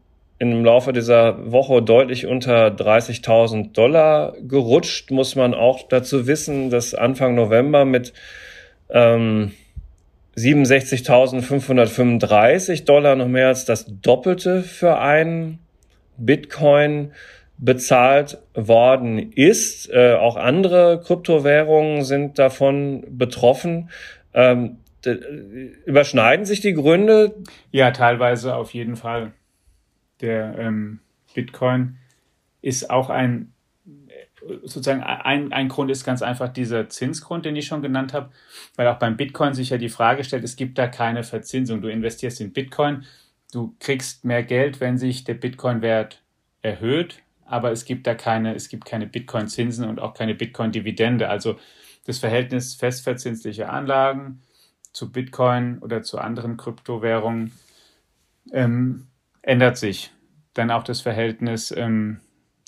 im 0.51 0.65
Laufe 0.65 0.93
dieser 0.93 1.53
Woche 1.53 1.83
deutlich 1.83 2.27
unter 2.27 2.67
30.000 2.67 3.75
Dollar 3.75 4.35
gerutscht, 4.41 5.13
muss 5.13 5.37
man 5.37 5.55
auch 5.55 5.87
dazu 5.89 6.27
wissen, 6.27 6.69
dass 6.69 6.95
Anfang 6.95 7.37
November 7.37 7.85
mit 7.85 8.13
ähm, 8.91 9.53
67.535 10.37 12.85
Dollar 12.85 13.15
noch 13.15 13.29
mehr 13.29 13.47
als 13.49 13.67
das 13.67 13.87
Doppelte 13.87 14.65
für 14.65 14.99
einen 14.99 15.61
Bitcoin 16.17 17.13
bezahlt 17.59 18.39
worden 18.55 19.31
ist. 19.33 19.93
Äh, 19.93 20.15
auch 20.15 20.35
andere 20.35 21.01
Kryptowährungen 21.05 22.03
sind 22.03 22.41
davon 22.41 23.05
betroffen. 23.17 23.91
Ähm, 24.35 24.79
überschneiden 25.85 26.47
sich 26.47 26.61
die 26.61 26.75
Gründe? 26.75 27.37
Ja, 27.71 27.93
teilweise 27.93 28.57
auf 28.57 28.75
jeden 28.75 28.97
Fall 28.97 29.31
der 30.23 30.59
ähm, 30.59 31.01
Bitcoin 31.35 31.99
ist 32.63 32.91
auch 32.91 33.11
ein, 33.11 33.53
sozusagen 34.63 35.03
ein, 35.03 35.53
ein 35.53 35.69
Grund 35.69 35.91
ist 35.91 36.05
ganz 36.05 36.23
einfach 36.23 36.49
dieser 36.49 36.89
Zinsgrund, 36.89 37.45
den 37.45 37.57
ich 37.57 37.67
schon 37.67 37.83
genannt 37.83 38.13
habe, 38.13 38.31
weil 38.77 38.89
auch 38.89 38.99
beim 38.99 39.17
Bitcoin 39.17 39.55
sich 39.55 39.71
ja 39.71 39.79
die 39.79 39.89
Frage 39.89 40.25
stellt, 40.25 40.45
es 40.45 40.57
gibt 40.57 40.79
da 40.79 40.87
keine 40.87 41.25
Verzinsung. 41.25 41.83
Du 41.83 41.89
investierst 41.89 42.41
in 42.41 42.53
Bitcoin, 42.53 43.05
du 43.53 43.75
kriegst 43.81 44.25
mehr 44.25 44.43
Geld, 44.43 44.81
wenn 44.81 44.99
sich 44.99 45.25
der 45.25 45.35
Bitcoin-Wert 45.35 46.23
erhöht, 46.63 47.23
aber 47.45 47.73
es 47.73 47.85
gibt 47.85 48.07
da 48.07 48.15
keine, 48.15 48.55
es 48.55 48.69
gibt 48.69 48.85
keine 48.85 49.07
Bitcoin-Zinsen 49.07 49.89
und 49.89 50.01
auch 50.01 50.15
keine 50.15 50.35
Bitcoin-Dividende. 50.35 51.29
Also 51.29 51.59
das 52.07 52.19
Verhältnis 52.19 52.75
festverzinslicher 52.75 53.73
Anlagen 53.73 54.43
zu 54.93 55.11
Bitcoin 55.11 55.79
oder 55.79 56.03
zu 56.03 56.19
anderen 56.19 56.57
Kryptowährungen 56.57 57.53
ähm, 58.53 59.07
ändert 59.43 59.77
sich 59.77 60.13
dann 60.55 60.71
auch 60.71 60.85
das 60.85 61.01
Verhältnis 61.01 61.73
ähm, 61.77 62.21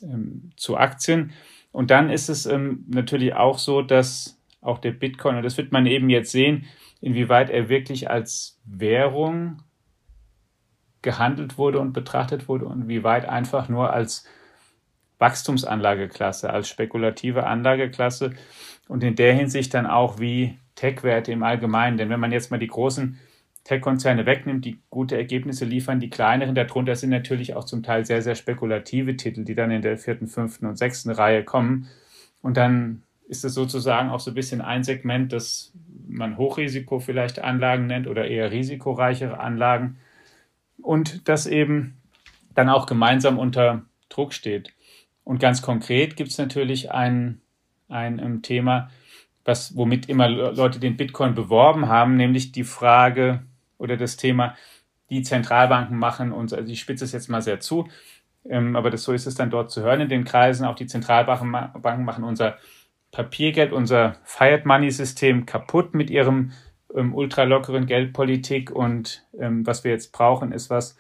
ähm, 0.03 0.51
zu 0.57 0.77
Aktien. 0.77 1.33
Und 1.73 1.91
dann 1.91 2.11
ist 2.11 2.29
es 2.29 2.47
ähm, 2.47 2.85
natürlich 2.89 3.35
auch 3.35 3.59
so, 3.59 3.83
dass 3.83 4.41
auch 4.61 4.79
der 4.79 4.93
Bitcoin, 4.93 5.37
und 5.37 5.43
das 5.43 5.57
wird 5.57 5.73
man 5.73 5.87
eben 5.87 6.09
jetzt 6.09 6.33
sehen, 6.33 6.67
inwieweit 7.01 7.51
er 7.51 7.69
wirklich 7.69 8.11
als 8.11 8.59
Währung 8.65 9.63
gehandelt 11.03 11.59
wurde 11.59 11.81
und 11.81 11.93
betrachtet 11.93 12.49
wurde 12.49 12.65
und 12.65 12.89
wie 12.89 13.05
weit 13.05 13.27
einfach 13.29 13.69
nur 13.69 13.93
als 13.93 14.27
Wachstumsanlageklasse, 15.19 16.51
als 16.51 16.69
spekulative 16.69 17.47
Anlageklasse 17.47 18.33
und 18.89 19.05
in 19.05 19.15
der 19.15 19.35
Hinsicht 19.35 19.75
dann 19.75 19.87
auch 19.87 20.19
wie 20.19 20.59
Tech-Werte 20.75 21.31
im 21.31 21.43
Allgemeinen. 21.43 21.99
Denn 21.99 22.09
wenn 22.09 22.21
man 22.21 22.33
jetzt 22.33 22.51
mal 22.51 22.59
die 22.59 22.67
großen 22.67 23.19
Tech-Konzerne 23.65 24.27
wegnimmt, 24.27 24.65
die 24.65 24.79
gute 24.91 25.17
Ergebnisse 25.17 25.65
liefern. 25.65 25.99
Die 25.99 26.11
kleineren 26.11 26.55
darunter 26.55 26.95
sind 26.97 27.11
natürlich 27.11 27.55
auch 27.55 27.65
zum 27.65 27.83
Teil 27.83 28.05
sehr, 28.05 28.21
sehr 28.21 28.35
spekulative 28.35 29.17
Titel, 29.17 29.45
die 29.45 29.55
dann 29.55 29.71
in 29.71 29.81
der 29.81 29.97
vierten, 29.97 30.29
fünften 30.29 30.67
und 30.67 30.77
sechsten 30.77 31.11
Reihe 31.11 31.45
kommen. 31.45 31.89
Und 32.43 32.59
dann 32.59 33.03
ist 33.27 33.45
es 33.45 33.55
sozusagen 33.55 34.11
auch 34.11 34.21
so 34.21 34.31
ein 34.31 34.35
bisschen 34.35 34.61
ein 34.61 34.85
Segment, 34.85 35.33
das 35.33 35.73
man 36.07 36.37
Hochrisiko 36.37 37.01
vielleicht 37.01 37.39
Anlagen 37.39 37.87
nennt 37.87 38.07
oder 38.07 38.29
eher 38.29 38.51
risikoreichere 38.51 39.41
Anlagen. 39.41 39.97
Und 40.83 41.27
das 41.27 41.47
eben 41.47 41.97
dann 42.55 42.69
auch 42.69 42.85
gemeinsam 42.85 43.39
unter 43.39 43.83
Druck 44.11 44.35
steht. 44.35 44.75
Und 45.25 45.41
ganz 45.41 45.63
konkret 45.63 46.17
gibt 46.17 46.31
es 46.31 46.39
natürlich 46.39 46.93
ein, 46.93 47.41
ein, 47.89 48.43
Thema, 48.43 48.91
was, 49.47 49.75
womit 49.75 50.11
immer 50.11 50.29
Leute 50.29 50.79
den 50.79 50.99
Bitcoin 50.99 51.35
beworben 51.35 51.89
haben, 51.89 52.17
nämlich 52.17 52.53
die 52.53 52.65
Frage, 52.65 53.43
oder 53.79 53.97
das 53.97 54.17
Thema, 54.17 54.55
die 55.11 55.23
Zentralbanken 55.23 55.99
machen 55.99 56.33
uns, 56.33 56.53
also 56.53 56.71
ich 56.71 56.81
spitze 56.81 57.05
es 57.05 57.13
jetzt 57.13 57.29
mal 57.29 57.43
sehr 57.43 57.61
zu, 57.61 57.89
ähm, 58.49 58.77
aber 58.77 58.91
das, 58.91 59.05
so 59.05 59.13
ist 59.13 59.27
es 59.27 59.35
dann 59.35 59.51
dort 59.51 59.71
zu 59.71 59.83
hören 59.83 60.01
in 60.03 60.09
den 60.09 60.25
Kreisen. 60.25 60.67
Auch 60.67 60.75
die 60.75 60.87
Zentralbanken 60.87 61.51
Banken 61.81 62.05
machen 62.05 62.25
unser 62.25 62.59
Papiergeld, 63.11 63.73
unser 63.73 64.17
Fiat 64.25 64.67
Money 64.67 64.91
System 64.91 65.47
kaputt 65.47 65.95
mit 65.95 66.11
ihrem 66.11 66.53
ähm, 66.95 67.15
ultralockeren 67.15 67.87
Geldpolitik 67.87 68.71
und 68.71 69.25
ähm, 69.39 69.67
was 69.67 69.85
wir 69.85 69.93
jetzt 69.93 70.13
brauchen, 70.13 70.53
ist 70.53 70.71
was, 70.71 70.97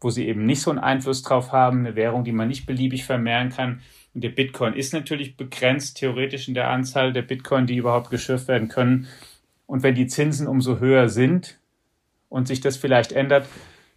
wo 0.00 0.10
sie 0.10 0.26
eben 0.26 0.46
nicht 0.46 0.62
so 0.62 0.70
einen 0.70 0.78
Einfluss 0.78 1.22
drauf 1.22 1.52
haben, 1.52 1.80
eine 1.80 1.96
Währung, 1.96 2.24
die 2.24 2.32
man 2.32 2.48
nicht 2.48 2.66
beliebig 2.66 3.04
vermehren 3.04 3.50
kann. 3.50 3.82
Und 4.14 4.24
der 4.24 4.30
Bitcoin 4.30 4.74
ist 4.74 4.92
natürlich 4.92 5.36
begrenzt, 5.36 5.98
theoretisch 5.98 6.48
in 6.48 6.54
der 6.54 6.70
Anzahl 6.70 7.12
der 7.12 7.22
Bitcoin, 7.22 7.66
die 7.66 7.76
überhaupt 7.76 8.10
geschürft 8.10 8.48
werden 8.48 8.68
können. 8.68 9.06
Und 9.66 9.82
wenn 9.82 9.94
die 9.94 10.08
Zinsen 10.08 10.48
umso 10.48 10.80
höher 10.80 11.08
sind, 11.08 11.59
und 12.30 12.48
sich 12.48 12.62
das 12.62 12.78
vielleicht 12.78 13.12
ändert, 13.12 13.46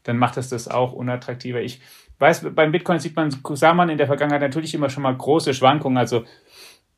dann 0.04 0.17
macht 0.17 0.36
es 0.36 0.50
das 0.50 0.67
auch 0.67 0.91
unattraktiver. 0.91 1.62
Ich 1.62 1.80
weiß, 2.19 2.48
beim 2.54 2.74
Bitcoin 2.74 3.00
sieht 3.00 3.15
man, 3.15 3.32
sah 3.54 3.74
man 3.74 3.88
in 3.88 3.98
der 3.98 4.08
Vergangenheit 4.08 4.41
natürlich 4.41 4.74
immer 4.74 4.89
schon 4.89 5.04
mal 5.04 5.15
große 5.15 5.54
Schwankungen. 5.54 5.98
Also, 5.98 6.26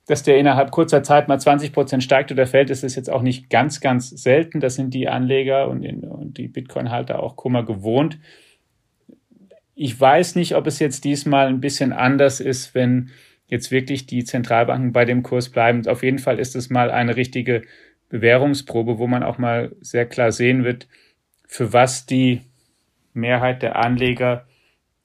dass 0.08 0.24
der 0.24 0.38
innerhalb 0.38 0.72
kurzer 0.72 1.04
Zeit 1.04 1.28
mal 1.28 1.40
20 1.40 1.72
Prozent 1.72 2.04
steigt 2.04 2.32
oder 2.32 2.48
fällt, 2.48 2.70
ist 2.70 2.84
es 2.84 2.96
jetzt 2.96 3.12
auch 3.12 3.22
nicht 3.22 3.50
ganz, 3.50 3.82
ganz 3.82 4.10
selten. 4.10 4.60
Das 4.60 4.76
sind 4.76 4.94
die 4.94 5.08
Anleger 5.08 5.68
und, 5.68 5.86
und 5.86 6.38
die 6.38 6.48
Bitcoin-Halter 6.48 7.22
auch 7.22 7.36
Kummer 7.36 7.64
gewohnt. 7.64 8.18
Ich 9.76 10.00
weiß 10.00 10.36
nicht, 10.36 10.56
ob 10.56 10.68
es 10.68 10.80
jetzt 10.80 11.04
diesmal 11.04 11.48
ein 11.48 11.60
bisschen 11.60 11.92
anders 11.92 12.40
ist, 12.40 12.74
wenn 12.74 13.10
jetzt 13.48 13.72
wirklich 13.72 14.06
die 14.06 14.24
Zentralbanken 14.24 14.94
bei 14.94 15.06
dem 15.06 15.22
Kurs 15.22 15.50
bleiben. 15.50 15.88
Auf 15.88 16.02
jeden 16.02 16.20
Fall 16.20 16.40
ist 16.40 16.56
es 16.56 16.70
mal 16.70 16.90
eine 16.92 17.16
richtige 17.16 17.64
Bewährungsprobe, 18.10 18.98
wo 19.00 19.08
man 19.08 19.24
auch 19.24 19.38
mal 19.38 19.76
sehr 19.82 20.06
klar 20.06 20.32
sehen 20.32 20.64
wird, 20.64 20.88
für 21.48 21.74
was 21.74 22.06
die 22.06 22.42
Mehrheit 23.14 23.62
der 23.62 23.78
Anleger 23.78 24.46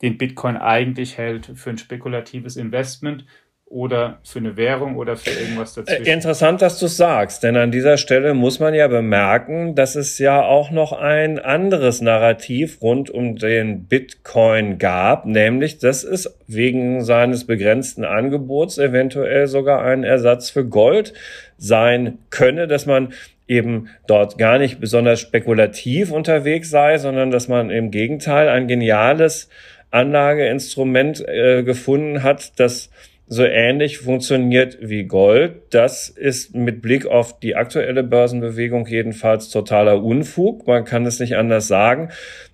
den 0.03 0.19
Bitcoin 0.19 0.57
eigentlich 0.57 1.19
hält 1.19 1.53
für 1.55 1.71
ein 1.71 1.79
spekulatives 1.79 2.57
Investment 2.57 3.25
oder 3.71 4.19
für 4.25 4.41
eine 4.41 4.57
Währung 4.57 4.97
oder 4.97 5.17
für 5.17 5.31
irgendwas 5.31 5.75
dazwischen. 5.75 6.05
Äh, 6.05 6.13
interessant, 6.13 6.61
dass 6.61 6.81
du 6.81 6.89
sagst, 6.89 7.45
denn 7.45 7.57
an 7.57 7.71
dieser 7.71 7.99
Stelle 7.99 8.35
muss 8.35 8.59
man 8.59 8.75
ja 8.75 8.89
bemerken, 8.89 9.77
dass 9.77 9.95
es 9.95 10.19
ja 10.19 10.43
auch 10.43 10.73
noch 10.73 10.93
ein 10.93 11.39
anderes 11.39 12.01
Narrativ 12.01 12.83
rund 12.83 13.11
um 13.11 13.37
den 13.37 13.85
Bitcoin 13.85 14.79
gab, 14.79 15.25
nämlich, 15.25 15.79
dass 15.79 16.03
es 16.03 16.37
wegen 16.49 17.05
seines 17.05 17.47
begrenzten 17.47 18.05
Angebots 18.05 18.77
eventuell 18.79 19.47
sogar 19.47 19.85
ein 19.85 20.03
Ersatz 20.03 20.51
für 20.51 20.65
Gold 20.67 21.13
sein 21.57 22.19
könne, 22.31 22.67
dass 22.67 22.87
man 22.87 23.13
eben 23.51 23.89
dort 24.07 24.39
gar 24.39 24.59
nicht 24.59 24.81
besonders 24.81 25.21
spekulativ 25.21 26.13
unterwegs 26.13 26.71
sei, 26.71 26.99
sondern 26.99 27.33
dass 27.33 27.49
man 27.49 27.69
im 27.69 27.91
Gegenteil 27.91 28.49
ein 28.49 28.69
geniales 28.69 29.49
Anlageinstrument 29.91 31.27
äh, 31.27 31.65
gefunden 31.65 32.23
hat, 32.23 32.59
das 32.61 32.91
so 33.27 33.45
ähnlich 33.45 33.99
funktioniert 33.99 34.79
wie 34.81 35.05
Gold. 35.05 35.63
Das 35.71 36.09
ist 36.09 36.55
mit 36.55 36.81
Blick 36.81 37.07
auf 37.07 37.39
die 37.41 37.57
aktuelle 37.57 38.03
Börsenbewegung 38.03 38.87
jedenfalls 38.87 39.51
totaler 39.51 40.03
Unfug. 40.03 40.67
Man 40.67 40.85
kann 40.85 41.07
es 41.07 41.21
nicht 41.21 41.37
anders 41.37 41.69
sagen. 41.69 42.11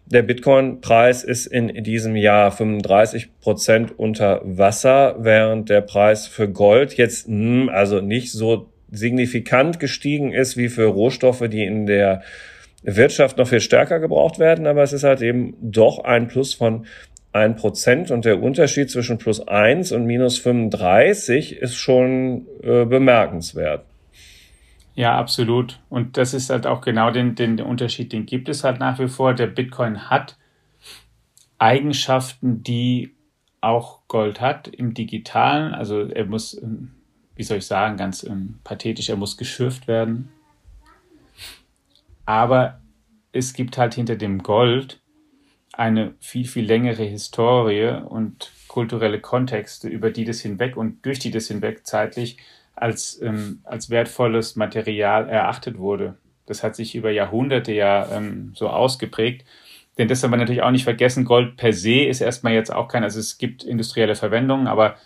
Der 0.06 0.22
Bitcoin-Preis 0.22 1.24
ist 1.24 1.46
in 1.46 1.82
diesem 1.82 2.14
Jahr 2.14 2.52
35 2.52 3.40
Prozent 3.40 3.98
unter 3.98 4.40
Wasser, 4.44 5.16
während 5.18 5.68
der 5.68 5.80
Preis 5.80 6.26
für 6.26 6.48
Gold 6.48 6.94
jetzt, 6.94 7.26
hm, 7.26 7.68
also 7.70 8.00
nicht 8.00 8.32
so 8.32 8.70
signifikant 8.90 9.80
gestiegen 9.80 10.32
ist 10.32 10.56
wie 10.56 10.68
für 10.68 10.86
Rohstoffe, 10.86 11.48
die 11.48 11.64
in 11.64 11.86
der 11.86 12.22
Wirtschaft 12.82 13.38
noch 13.38 13.48
viel 13.48 13.60
stärker 13.60 13.98
gebraucht 13.98 14.38
werden, 14.38 14.66
aber 14.66 14.82
es 14.82 14.92
ist 14.92 15.02
halt 15.02 15.20
eben 15.22 15.54
doch 15.60 16.04
ein 16.04 16.28
Plus 16.28 16.54
von 16.54 16.86
ein 17.32 17.56
Prozent 17.56 18.10
und 18.10 18.24
der 18.24 18.42
Unterschied 18.42 18.90
zwischen 18.90 19.18
plus 19.18 19.46
eins 19.46 19.92
und 19.92 20.06
minus 20.06 20.38
35 20.38 21.56
ist 21.56 21.74
schon 21.74 22.46
äh, 22.62 22.86
bemerkenswert. 22.86 23.84
Ja, 24.94 25.18
absolut. 25.18 25.78
Und 25.90 26.16
das 26.16 26.32
ist 26.32 26.48
halt 26.48 26.66
auch 26.66 26.80
genau 26.80 27.10
den, 27.10 27.34
den 27.34 27.60
Unterschied, 27.60 28.12
den 28.12 28.24
gibt 28.24 28.48
es 28.48 28.64
halt 28.64 28.80
nach 28.80 28.98
wie 28.98 29.08
vor. 29.08 29.34
Der 29.34 29.46
Bitcoin 29.46 30.08
hat 30.08 30.38
Eigenschaften, 31.58 32.62
die 32.62 33.14
auch 33.60 34.00
Gold 34.08 34.40
hat 34.40 34.68
im 34.68 34.94
digitalen. 34.94 35.74
Also 35.74 36.08
er 36.08 36.24
muss, 36.24 36.60
ähm, 36.62 36.92
wie 37.36 37.42
soll 37.42 37.58
ich 37.58 37.66
sagen, 37.66 37.96
ganz 37.96 38.24
ähm, 38.24 38.58
pathetisch, 38.64 39.08
er 39.08 39.16
muss 39.16 39.36
geschürft 39.36 39.86
werden. 39.86 40.32
Aber 42.24 42.80
es 43.32 43.52
gibt 43.52 43.78
halt 43.78 43.94
hinter 43.94 44.16
dem 44.16 44.42
Gold 44.42 45.00
eine 45.72 46.14
viel, 46.20 46.46
viel 46.46 46.64
längere 46.64 47.04
Historie 47.04 48.02
und 48.08 48.50
kulturelle 48.66 49.20
Kontexte, 49.20 49.88
über 49.88 50.10
die 50.10 50.24
das 50.24 50.40
hinweg 50.40 50.76
und 50.76 51.04
durch 51.04 51.18
die 51.18 51.30
das 51.30 51.48
hinweg 51.48 51.86
zeitlich 51.86 52.38
als, 52.74 53.20
ähm, 53.22 53.60
als 53.64 53.90
wertvolles 53.90 54.56
Material 54.56 55.28
erachtet 55.28 55.78
wurde. 55.78 56.16
Das 56.46 56.62
hat 56.62 56.76
sich 56.76 56.94
über 56.94 57.10
Jahrhunderte 57.10 57.72
ja 57.72 58.08
ähm, 58.10 58.52
so 58.54 58.68
ausgeprägt. 58.68 59.44
Denn 59.98 60.08
das 60.08 60.20
soll 60.20 60.30
man 60.30 60.40
natürlich 60.40 60.62
auch 60.62 60.70
nicht 60.70 60.84
vergessen, 60.84 61.24
Gold 61.24 61.56
per 61.56 61.72
se 61.72 62.04
ist 62.04 62.20
erstmal 62.20 62.52
jetzt 62.52 62.72
auch 62.72 62.88
kein, 62.88 63.02
also 63.02 63.18
es 63.18 63.38
gibt 63.38 63.64
industrielle 63.64 64.14
Verwendungen, 64.14 64.66
aber 64.66 64.96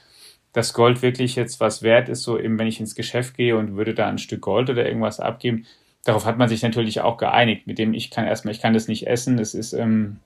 dass 0.52 0.74
Gold 0.74 1.02
wirklich 1.02 1.36
jetzt 1.36 1.60
was 1.60 1.82
wert 1.82 2.08
ist, 2.08 2.22
so 2.22 2.38
eben 2.38 2.58
wenn 2.58 2.66
ich 2.66 2.80
ins 2.80 2.94
Geschäft 2.94 3.36
gehe 3.36 3.56
und 3.56 3.76
würde 3.76 3.94
da 3.94 4.08
ein 4.08 4.18
Stück 4.18 4.40
Gold 4.40 4.70
oder 4.70 4.86
irgendwas 4.86 5.20
abgeben, 5.20 5.66
darauf 6.04 6.24
hat 6.24 6.38
man 6.38 6.48
sich 6.48 6.62
natürlich 6.62 7.00
auch 7.00 7.16
geeinigt, 7.16 7.66
mit 7.66 7.78
dem 7.78 7.94
ich 7.94 8.10
kann 8.10 8.26
erstmal, 8.26 8.54
ich 8.54 8.60
kann 8.60 8.74
das 8.74 8.88
nicht 8.88 9.06
essen, 9.06 9.36
das 9.36 9.54
ist 9.54 9.72
ähm, 9.72 10.18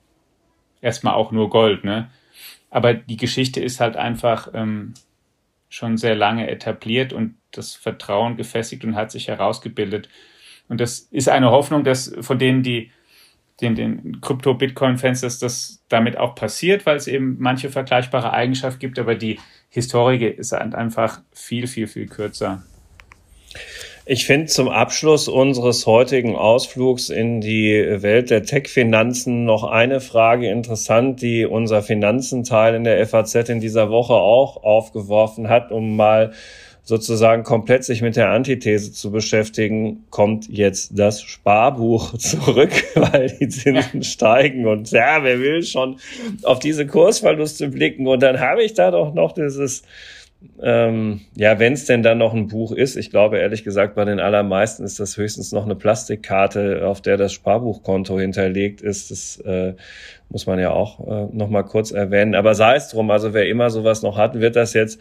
erstmal 0.81 1.13
auch 1.13 1.31
nur 1.31 1.49
Gold, 1.49 1.83
ne? 1.83 2.09
Aber 2.71 2.93
die 2.93 3.17
Geschichte 3.17 3.61
ist 3.61 3.79
halt 3.79 3.95
einfach 3.95 4.49
ähm, 4.53 4.95
schon 5.69 5.97
sehr 5.97 6.15
lange 6.15 6.49
etabliert 6.49 7.13
und 7.13 7.35
das 7.51 7.73
Vertrauen 7.73 8.37
gefestigt 8.37 8.83
und 8.83 8.95
hat 8.95 9.11
sich 9.11 9.27
herausgebildet. 9.27 10.09
Und 10.67 10.81
das 10.81 10.99
ist 10.99 11.29
eine 11.29 11.51
Hoffnung, 11.51 11.83
dass 11.83 12.13
von 12.19 12.39
denen, 12.39 12.63
die 12.63 12.91
den, 13.61 13.75
den 13.75 14.19
Krypto-Bitcoin-Fans, 14.19 15.21
dass 15.21 15.39
das 15.39 15.83
damit 15.87 16.17
auch 16.17 16.35
passiert, 16.35 16.85
weil 16.85 16.97
es 16.97 17.07
eben 17.07 17.37
manche 17.39 17.69
vergleichbare 17.69 18.33
Eigenschaft 18.33 18.79
gibt, 18.79 18.99
aber 18.99 19.15
die 19.15 19.39
Historie 19.75 20.27
ist 20.27 20.53
halt 20.53 20.73
einfach 20.73 21.19
viel, 21.33 21.67
viel, 21.67 21.87
viel 21.87 22.07
kürzer. 22.07 22.63
Ich 24.05 24.25
finde 24.25 24.45
zum 24.45 24.69
Abschluss 24.69 25.27
unseres 25.27 25.85
heutigen 25.85 26.37
Ausflugs 26.37 27.09
in 27.09 27.41
die 27.41 27.85
Welt 28.01 28.29
der 28.29 28.43
Tech-Finanzen 28.43 29.43
noch 29.43 29.65
eine 29.65 29.99
Frage 29.99 30.49
interessant, 30.49 31.21
die 31.21 31.43
unser 31.45 31.81
Finanzenteil 31.81 32.75
in 32.75 32.85
der 32.85 33.05
FAZ 33.05 33.49
in 33.49 33.59
dieser 33.59 33.89
Woche 33.89 34.13
auch 34.13 34.63
aufgeworfen 34.63 35.49
hat, 35.49 35.73
um 35.73 35.97
mal 35.97 36.31
sozusagen 36.85 37.43
komplett 37.43 37.83
sich 37.83 38.01
mit 38.01 38.15
der 38.15 38.29
Antithese 38.29 38.93
zu 38.93 39.11
beschäftigen, 39.11 40.05
kommt 40.11 40.47
jetzt 40.47 40.91
das 40.97 41.21
Sparbuch 41.21 42.13
zurück, 42.17 42.71
weil 42.95 43.35
die 43.39 43.49
Zinsen 43.49 44.03
steigen 44.03 44.67
und 44.67 44.91
ja, 44.91 45.23
wer 45.23 45.39
will 45.39 45.63
schon 45.63 45.97
auf 46.43 46.59
diese 46.59 46.87
Kursverluste 46.87 47.69
blicken 47.69 48.07
und 48.07 48.21
dann 48.21 48.39
habe 48.39 48.63
ich 48.63 48.73
da 48.73 48.91
doch 48.91 49.13
noch 49.13 49.33
dieses 49.33 49.83
ähm, 50.61 51.21
ja, 51.35 51.59
wenn 51.59 51.73
es 51.73 51.85
denn 51.85 52.03
dann 52.03 52.17
noch 52.17 52.33
ein 52.33 52.47
Buch 52.47 52.71
ist, 52.71 52.95
ich 52.95 53.09
glaube 53.09 53.39
ehrlich 53.39 53.63
gesagt, 53.63 53.95
bei 53.95 54.05
den 54.05 54.19
allermeisten 54.19 54.83
ist 54.83 54.99
das 54.99 55.17
höchstens 55.17 55.51
noch 55.51 55.65
eine 55.65 55.75
Plastikkarte, 55.75 56.87
auf 56.87 57.01
der 57.01 57.17
das 57.17 57.33
Sparbuchkonto 57.33 58.19
hinterlegt 58.19 58.81
ist. 58.81 59.11
Das 59.11 59.37
äh, 59.39 59.73
muss 60.29 60.45
man 60.45 60.59
ja 60.59 60.71
auch 60.71 60.99
äh, 61.07 61.35
noch 61.35 61.49
mal 61.49 61.63
kurz 61.63 61.91
erwähnen. 61.91 62.35
Aber 62.35 62.55
sei 62.55 62.75
es 62.75 62.89
drum, 62.89 63.11
also 63.11 63.33
wer 63.33 63.47
immer 63.47 63.69
sowas 63.69 64.01
noch 64.01 64.17
hat, 64.17 64.39
wird 64.39 64.55
das 64.55 64.73
jetzt 64.73 64.99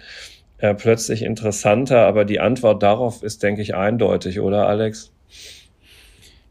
äh, 0.59 0.75
plötzlich 0.75 1.23
interessanter. 1.23 2.07
Aber 2.07 2.25
die 2.25 2.41
Antwort 2.41 2.83
darauf 2.83 3.23
ist, 3.23 3.43
denke 3.43 3.63
ich, 3.63 3.75
eindeutig, 3.75 4.41
oder 4.41 4.67
Alex? 4.67 5.13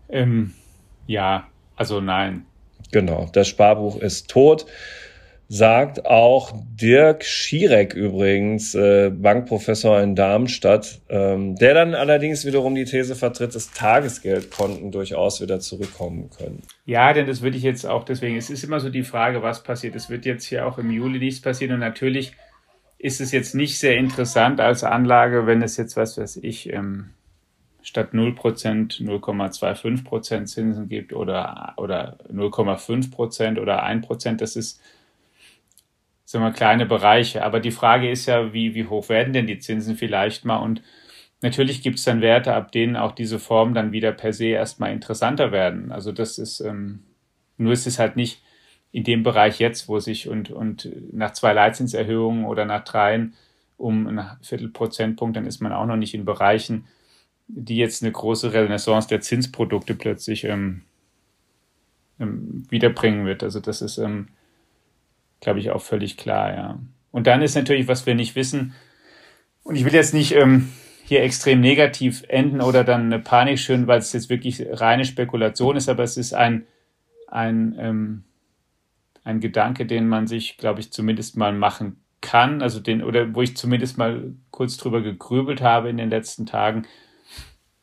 Ähm, 0.10 0.54
ja, 1.08 1.48
also 1.76 2.02
nein. 2.02 2.46
Genau, 2.92 3.28
das 3.34 3.48
Sparbuch 3.48 4.00
ist 4.00 4.30
tot 4.30 4.66
sagt 5.54 6.08
auch 6.08 6.52
Dirk 6.82 7.24
Schierek 7.24 7.94
übrigens, 7.94 8.74
äh, 8.74 9.12
Bankprofessor 9.12 10.02
in 10.02 10.16
Darmstadt, 10.16 11.00
ähm, 11.10 11.56
der 11.56 11.76
dann 11.76 11.94
allerdings 11.94 12.44
wiederum 12.46 12.74
die 12.74 12.86
These 12.86 13.16
vertritt, 13.16 13.54
dass 13.54 13.72
Tagesgeldkonten 13.72 14.92
durchaus 14.92 15.42
wieder 15.42 15.60
zurückkommen 15.60 16.32
können. 16.36 16.64
Ja, 16.86 17.14
denn 17.14 17.28
das 17.28 17.44
würde 17.44 17.58
ich 17.58 17.62
jetzt 17.64 17.86
auch, 17.86 18.04
deswegen, 18.04 18.36
es 18.36 18.50
ist 18.50 18.64
immer 18.64 18.80
so 18.80 18.90
die 18.90 19.04
Frage, 19.04 19.44
was 19.44 19.62
passiert. 19.62 19.96
Es 19.96 20.10
wird 20.10 20.26
jetzt 20.26 20.46
hier 20.46 20.66
auch 20.66 20.80
im 20.80 20.90
Juli 20.90 21.20
nichts 21.20 21.42
passieren 21.42 21.74
und 21.74 21.82
natürlich 21.82 22.34
ist 23.04 23.20
es 23.20 23.34
jetzt 23.34 23.54
nicht 23.54 23.78
sehr 23.80 23.98
interessant 23.98 24.62
als 24.62 24.86
Anlage, 24.86 25.46
wenn 25.46 25.62
es 25.62 25.76
jetzt, 25.76 25.98
was 25.98 26.18
weiß 26.18 26.38
ich, 26.38 26.72
ähm, 26.72 27.10
statt 27.82 28.14
0% 28.14 29.02
0,25% 29.02 30.46
Zinsen 30.46 30.88
gibt 30.88 31.12
oder, 31.12 31.74
oder 31.76 32.18
0,5% 32.34 33.60
oder 33.60 33.86
1%. 33.86 34.38
Das 34.38 34.56
ist 34.56 34.82
sagen 36.24 36.46
wir, 36.46 36.54
kleine 36.54 36.86
Bereiche. 36.86 37.44
Aber 37.44 37.60
die 37.60 37.72
Frage 37.72 38.10
ist 38.10 38.26
ja, 38.26 38.54
wie, 38.54 38.74
wie 38.74 38.86
hoch 38.86 39.10
werden 39.10 39.34
denn 39.34 39.48
die 39.48 39.60
Zinsen 39.60 39.98
vielleicht 39.98 40.46
mal? 40.46 40.60
Und 40.60 40.82
natürlich 41.42 41.82
gibt 41.82 42.00
es 42.00 42.06
dann 42.06 42.22
Werte, 42.22 42.54
ab 42.54 42.72
denen 42.72 42.96
auch 42.96 43.12
diese 43.12 43.38
Formen 43.38 43.74
dann 43.74 43.92
wieder 43.92 44.14
per 44.14 44.32
se 44.32 44.46
erstmal 44.46 44.94
interessanter 44.94 45.52
werden. 45.52 45.92
Also 45.92 46.14
das 46.14 46.38
ist, 46.38 46.62
ähm, 46.62 47.04
nur 47.58 47.74
ist 47.74 47.86
es 47.86 48.00
halt 48.00 48.16
nicht 48.16 48.42
in 48.94 49.04
dem 49.04 49.24
Bereich 49.24 49.60
jetzt, 49.60 49.90
wo 49.90 50.00
sich 50.00 50.30
und, 50.30 50.52
und 50.52 50.88
nach 51.12 51.34
zwei 51.34 51.52
Leitzinserhöhungen 51.52 52.46
oder 52.46 52.64
nach 52.64 52.84
dreien 52.84 53.34
um 53.76 54.08
ein 54.08 54.38
Viertelprozentpunkt, 54.42 55.36
dann 55.36 55.48
ist 55.48 55.60
man 55.62 55.74
auch 55.74 55.88
noch 55.88 55.98
nicht 55.98 56.14
in 56.14 56.26
Bereichen, 56.26 56.86
die 57.48 57.78
jetzt 57.78 58.04
eine 58.04 58.12
große 58.12 58.54
Renaissance 58.54 59.08
der 59.08 59.20
Zinsprodukte 59.20 59.96
plötzlich 59.96 60.44
ähm, 60.44 60.84
ähm, 62.20 62.66
wiederbringen 62.70 63.26
wird. 63.26 63.42
Also 63.42 63.60
das 63.60 63.82
ist, 63.82 63.98
ähm, 63.98 64.28
glaube 65.42 65.60
ich, 65.60 65.72
auch 65.72 65.82
völlig 65.82 66.16
klar, 66.16 66.54
ja. 66.54 66.80
Und 67.12 67.26
dann 67.26 67.42
ist 67.42 67.56
natürlich, 67.56 67.88
was 67.88 68.06
wir 68.06 68.14
nicht 68.14 68.36
wissen, 68.36 68.74
und 69.64 69.76
ich 69.76 69.86
will 69.86 69.94
jetzt 69.94 70.14
nicht 70.14 70.36
ähm, 70.36 70.70
hier 71.04 71.24
extrem 71.24 71.62
negativ 71.62 72.24
enden 72.28 72.62
oder 72.62 72.84
dann 72.84 73.06
eine 73.06 73.20
Panik 73.20 73.58
schön, 73.58 73.88
weil 73.88 74.00
es 74.00 74.14
jetzt 74.14 74.30
wirklich 74.30 74.64
reine 74.70 75.06
Spekulation 75.06 75.78
ist, 75.78 75.90
aber 75.90 76.04
es 76.04 76.16
ist 76.16 76.34
ein, 76.34 76.68
ein, 77.28 77.76
ähm, 77.80 78.24
ein 79.24 79.40
Gedanke, 79.40 79.86
den 79.86 80.08
man 80.08 80.28
sich, 80.28 80.58
glaube 80.58 80.80
ich, 80.80 80.92
zumindest 80.92 81.38
mal 81.38 81.54
machen 81.54 82.04
kann, 82.22 82.62
also 82.62 82.80
den, 82.80 83.04
oder 83.04 83.36
wo 83.36 83.42
ich 83.42 83.56
zumindest 83.58 83.98
mal 83.98 84.34
kurz 84.52 84.78
drüber 84.78 85.02
gegrübelt 85.02 85.62
habe 85.62 85.90
in 85.90 85.98
den 85.98 86.10
letzten 86.10 86.46
Tagen. 86.46 86.88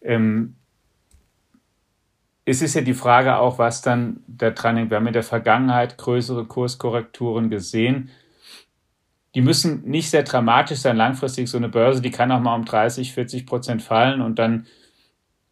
Ähm, 0.00 0.56
es 2.44 2.62
ist 2.62 2.74
ja 2.74 2.80
die 2.80 2.94
Frage 2.94 3.36
auch, 3.36 3.58
was 3.58 3.82
dann 3.82 4.24
der 4.26 4.54
hängt. 4.56 4.90
Wir 4.90 4.96
haben 4.96 5.06
in 5.06 5.12
der 5.12 5.22
Vergangenheit 5.22 5.98
größere 5.98 6.46
Kurskorrekturen 6.46 7.50
gesehen. 7.50 8.10
Die 9.34 9.42
müssen 9.42 9.82
nicht 9.84 10.10
sehr 10.10 10.24
dramatisch 10.24 10.80
sein. 10.80 10.96
Langfristig 10.96 11.48
so 11.48 11.58
eine 11.58 11.68
Börse, 11.68 12.02
die 12.02 12.10
kann 12.10 12.32
auch 12.32 12.40
mal 12.40 12.56
um 12.56 12.64
30, 12.64 13.12
40 13.12 13.46
Prozent 13.46 13.82
fallen 13.82 14.20
und 14.20 14.38
dann 14.38 14.66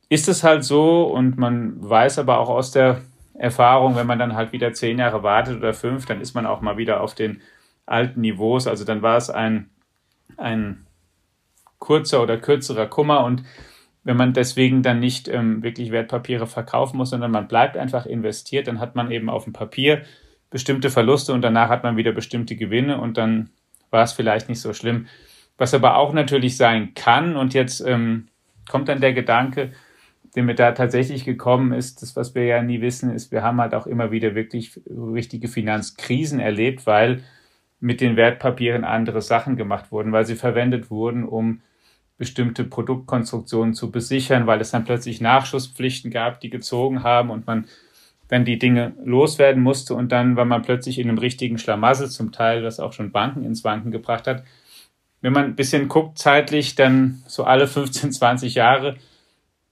ist 0.08 0.28
es 0.28 0.42
halt 0.42 0.64
so 0.64 1.04
und 1.04 1.36
man 1.36 1.76
weiß 1.88 2.18
aber 2.18 2.38
auch 2.38 2.48
aus 2.48 2.70
der 2.70 3.02
Erfahrung, 3.38 3.96
wenn 3.96 4.06
man 4.06 4.18
dann 4.18 4.34
halt 4.34 4.52
wieder 4.52 4.72
zehn 4.72 4.98
Jahre 4.98 5.22
wartet 5.22 5.56
oder 5.56 5.72
fünf, 5.72 6.06
dann 6.06 6.20
ist 6.20 6.34
man 6.34 6.44
auch 6.44 6.60
mal 6.60 6.76
wieder 6.76 7.00
auf 7.00 7.14
den 7.14 7.40
alten 7.86 8.20
Niveaus. 8.20 8.66
Also 8.66 8.84
dann 8.84 9.00
war 9.00 9.16
es 9.16 9.30
ein, 9.30 9.70
ein 10.36 10.86
kurzer 11.78 12.22
oder 12.22 12.36
kürzerer 12.36 12.86
Kummer 12.86 13.24
und 13.24 13.44
wenn 14.04 14.16
man 14.16 14.32
deswegen 14.32 14.82
dann 14.82 15.00
nicht 15.00 15.28
ähm, 15.28 15.62
wirklich 15.62 15.92
Wertpapiere 15.92 16.46
verkaufen 16.46 16.96
muss, 16.96 17.10
sondern 17.10 17.30
man 17.30 17.46
bleibt 17.46 17.76
einfach 17.76 18.06
investiert, 18.06 18.66
dann 18.66 18.80
hat 18.80 18.96
man 18.96 19.10
eben 19.10 19.28
auf 19.28 19.44
dem 19.44 19.52
Papier 19.52 20.02
bestimmte 20.50 20.90
Verluste 20.90 21.32
und 21.32 21.42
danach 21.42 21.68
hat 21.68 21.82
man 21.84 21.96
wieder 21.96 22.12
bestimmte 22.12 22.56
Gewinne 22.56 23.00
und 23.00 23.18
dann 23.18 23.50
war 23.90 24.02
es 24.02 24.12
vielleicht 24.12 24.48
nicht 24.48 24.60
so 24.60 24.72
schlimm. 24.72 25.06
Was 25.58 25.74
aber 25.74 25.96
auch 25.96 26.12
natürlich 26.12 26.56
sein 26.56 26.94
kann, 26.94 27.36
und 27.36 27.52
jetzt 27.52 27.80
ähm, 27.80 28.28
kommt 28.68 28.88
dann 28.88 29.00
der 29.00 29.12
Gedanke, 29.12 29.72
der 30.38 30.44
mir 30.44 30.54
da 30.54 30.70
tatsächlich 30.70 31.24
gekommen 31.24 31.72
ist, 31.72 32.00
das, 32.00 32.14
was 32.14 32.36
wir 32.36 32.44
ja 32.44 32.62
nie 32.62 32.80
wissen, 32.80 33.12
ist, 33.12 33.32
wir 33.32 33.42
haben 33.42 33.60
halt 33.60 33.74
auch 33.74 33.88
immer 33.88 34.12
wieder 34.12 34.36
wirklich 34.36 34.80
richtige 34.86 35.48
Finanzkrisen 35.48 36.38
erlebt, 36.38 36.86
weil 36.86 37.24
mit 37.80 38.00
den 38.00 38.14
Wertpapieren 38.14 38.84
andere 38.84 39.20
Sachen 39.20 39.56
gemacht 39.56 39.90
wurden, 39.90 40.12
weil 40.12 40.26
sie 40.26 40.36
verwendet 40.36 40.92
wurden, 40.92 41.24
um 41.24 41.60
bestimmte 42.18 42.62
Produktkonstruktionen 42.62 43.74
zu 43.74 43.90
besichern, 43.90 44.46
weil 44.46 44.60
es 44.60 44.70
dann 44.70 44.84
plötzlich 44.84 45.20
Nachschusspflichten 45.20 46.12
gab, 46.12 46.38
die 46.38 46.50
gezogen 46.50 47.02
haben 47.02 47.30
und 47.30 47.48
man 47.48 47.66
dann 48.28 48.44
die 48.44 48.60
Dinge 48.60 48.92
loswerden 49.04 49.60
musste 49.60 49.96
und 49.96 50.12
dann 50.12 50.36
war 50.36 50.44
man 50.44 50.62
plötzlich 50.62 51.00
in 51.00 51.08
einem 51.08 51.18
richtigen 51.18 51.58
Schlamassel, 51.58 52.08
zum 52.08 52.30
Teil, 52.30 52.62
was 52.62 52.78
auch 52.78 52.92
schon 52.92 53.10
Banken 53.10 53.42
ins 53.42 53.64
Wanken 53.64 53.90
gebracht 53.90 54.28
hat. 54.28 54.44
Wenn 55.20 55.32
man 55.32 55.46
ein 55.46 55.56
bisschen 55.56 55.88
guckt 55.88 56.16
zeitlich, 56.16 56.76
dann 56.76 57.24
so 57.26 57.42
alle 57.42 57.66
15, 57.66 58.12
20 58.12 58.54
Jahre, 58.54 58.98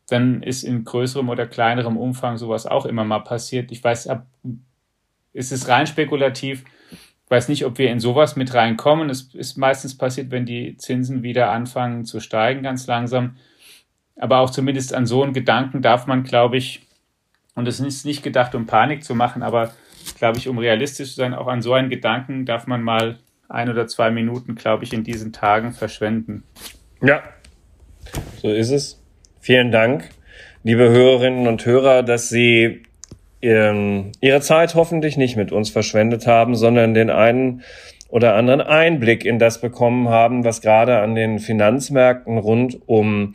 dann 0.09 0.43
ist 0.43 0.63
in 0.63 0.85
größerem 0.85 1.29
oder 1.29 1.47
kleinerem 1.47 1.97
Umfang 1.97 2.37
sowas 2.37 2.67
auch 2.67 2.87
immer 2.87 3.05
mal 3.05 3.21
passiert. 3.21 3.73
Ich 3.73 3.83
weiß, 3.83 4.09
ist 5.33 5.53
es 5.53 5.69
rein 5.69 5.87
spekulativ, 5.87 6.65
weiß 7.29 7.49
nicht, 7.49 7.65
ob 7.65 7.79
wir 7.79 7.91
in 7.91 7.99
sowas 7.99 8.37
mit 8.37 8.55
reinkommen. 8.55 9.11
Es 9.11 9.35
ist 9.35 9.59
meistens 9.59 9.99
passiert, 9.99 10.31
wenn 10.31 10.47
die 10.47 10.77
Zinsen 10.77 11.23
wieder 11.23 11.51
anfangen 11.51 12.05
zu 12.05 12.21
steigen, 12.21 12.63
ganz 12.63 12.87
langsam. 12.87 13.37
Aber 14.17 14.39
auch 14.39 14.51
zumindest 14.51 14.95
an 14.95 15.07
so 15.07 15.23
einen 15.23 15.33
Gedanken 15.33 15.83
darf 15.83 16.07
man, 16.07 16.23
glaube 16.23 16.57
ich, 16.57 16.87
und 17.55 17.67
es 17.67 17.81
ist 17.81 18.05
nicht 18.05 18.23
gedacht, 18.23 18.55
um 18.55 18.67
Panik 18.67 19.03
zu 19.03 19.15
machen, 19.15 19.43
aber 19.43 19.73
glaube 20.19 20.39
ich, 20.39 20.47
um 20.49 20.59
realistisch 20.59 21.11
zu 21.11 21.17
sein, 21.17 21.35
auch 21.35 21.49
an 21.49 21.63
so 21.63 21.73
einen 21.73 21.91
Gedanken 21.91 22.47
darf 22.47 22.67
man 22.67 22.83
mal 22.83 23.19
ein 23.49 23.71
oder 23.71 23.87
zwei 23.87 24.11
Minuten, 24.11 24.55
glaube 24.55 24.85
ich, 24.85 24.93
in 24.93 25.05
diesen 25.05 25.33
Tagen 25.33 25.73
verschwenden. 25.73 26.45
Ja, 27.01 27.23
so 28.41 28.51
ist 28.51 28.71
es. 28.71 29.03
Vielen 29.47 29.71
Dank, 29.71 30.09
liebe 30.65 30.91
Hörerinnen 30.91 31.47
und 31.47 31.65
Hörer, 31.65 32.03
dass 32.03 32.29
Sie 32.29 32.83
ähm, 33.41 34.11
Ihre 34.21 34.41
Zeit 34.41 34.75
hoffentlich 34.75 35.17
nicht 35.17 35.37
mit 35.37 35.53
uns 35.53 35.71
verschwendet 35.71 36.27
haben, 36.27 36.57
sondern 36.57 36.95
den 36.95 37.11
einen 37.11 37.63
oder 38.09 38.35
anderen 38.35 38.61
Einblick 38.61 39.25
in 39.25 39.39
das 39.39 39.61
bekommen 39.61 40.09
haben, 40.09 40.43
was 40.43 40.63
gerade 40.63 40.99
an 40.99 41.15
den 41.15 41.39
Finanzmärkten 41.39 42.39
rund 42.39 42.81
um 42.87 43.35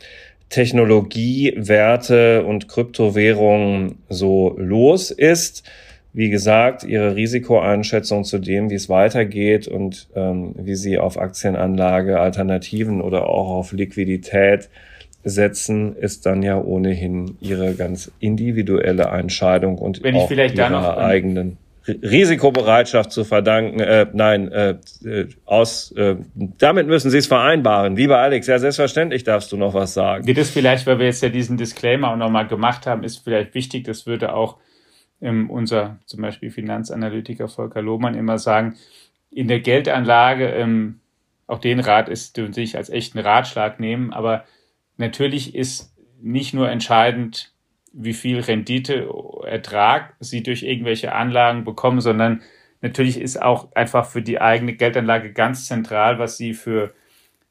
Technologie, 0.50 1.54
Werte 1.56 2.44
und 2.44 2.68
Kryptowährungen 2.68 3.94
so 4.10 4.54
los 4.58 5.10
ist. 5.10 5.66
Wie 6.12 6.28
gesagt, 6.28 6.84
Ihre 6.84 7.16
Risikoeinschätzung 7.16 8.24
zu 8.24 8.38
dem, 8.38 8.68
wie 8.68 8.74
es 8.74 8.90
weitergeht 8.90 9.66
und 9.66 10.08
ähm, 10.14 10.56
wie 10.58 10.74
Sie 10.74 10.98
auf 10.98 11.18
Aktienanlage, 11.18 12.20
Alternativen 12.20 13.00
oder 13.00 13.30
auch 13.30 13.48
auf 13.48 13.72
Liquidität 13.72 14.68
setzen, 15.24 15.96
ist 15.96 16.26
dann 16.26 16.42
ja 16.42 16.58
ohnehin 16.58 17.36
Ihre 17.40 17.74
ganz 17.74 18.10
individuelle 18.18 19.04
Entscheidung 19.04 19.78
und 19.78 20.02
Wenn 20.02 20.16
ich 20.16 20.24
vielleicht 20.24 20.56
Ihrer 20.56 20.70
da 20.70 20.80
noch, 20.80 20.96
eigenen 20.96 21.58
Risikobereitschaft 21.86 23.10
zu 23.10 23.24
verdanken. 23.24 23.80
Äh, 23.80 24.06
nein, 24.12 24.52
äh, 24.52 24.76
äh, 25.04 25.28
aus. 25.44 25.92
Äh, 25.92 26.16
damit 26.34 26.86
müssen 26.86 27.10
Sie 27.10 27.18
es 27.18 27.26
vereinbaren. 27.26 27.96
Lieber 27.96 28.18
Alex, 28.18 28.46
ja 28.46 28.58
selbstverständlich 28.58 29.24
darfst 29.24 29.50
du 29.50 29.56
noch 29.56 29.74
was 29.74 29.94
sagen. 29.94 30.24
Geht 30.24 30.38
es 30.38 30.50
vielleicht, 30.50 30.86
weil 30.86 30.98
wir 30.98 31.06
jetzt 31.06 31.22
ja 31.22 31.28
diesen 31.28 31.56
Disclaimer 31.56 32.12
auch 32.12 32.16
nochmal 32.16 32.46
gemacht 32.46 32.86
haben, 32.86 33.02
ist 33.02 33.18
vielleicht 33.18 33.54
wichtig. 33.54 33.84
Das 33.84 34.06
würde 34.06 34.34
auch 34.34 34.58
ähm, 35.20 35.50
unser 35.50 35.98
zum 36.06 36.22
Beispiel 36.22 36.50
Finanzanalytiker 36.50 37.48
Volker 37.48 37.82
Lohmann 37.82 38.14
immer 38.14 38.38
sagen. 38.38 38.76
In 39.30 39.48
der 39.48 39.60
Geldanlage, 39.60 40.46
ähm, 40.50 41.00
auch 41.48 41.58
den 41.58 41.80
Rat 41.80 42.08
ist 42.08 42.36
dürfen 42.36 42.52
sich 42.52 42.76
als 42.76 42.90
echten 42.90 43.18
Ratschlag 43.18 43.80
nehmen, 43.80 44.12
aber 44.12 44.44
natürlich 45.02 45.54
ist 45.54 45.92
nicht 46.20 46.54
nur 46.54 46.70
entscheidend, 46.70 47.52
wie 47.92 48.14
viel 48.14 48.40
Rendite, 48.40 49.08
Ertrag 49.44 50.14
sie 50.20 50.42
durch 50.42 50.62
irgendwelche 50.62 51.12
Anlagen 51.12 51.64
bekommen, 51.64 52.00
sondern 52.00 52.40
natürlich 52.80 53.20
ist 53.20 53.42
auch 53.42 53.72
einfach 53.74 54.06
für 54.06 54.22
die 54.22 54.40
eigene 54.40 54.74
Geldanlage 54.74 55.32
ganz 55.32 55.66
zentral, 55.66 56.18
was 56.18 56.38
sie 56.38 56.54
für 56.54 56.94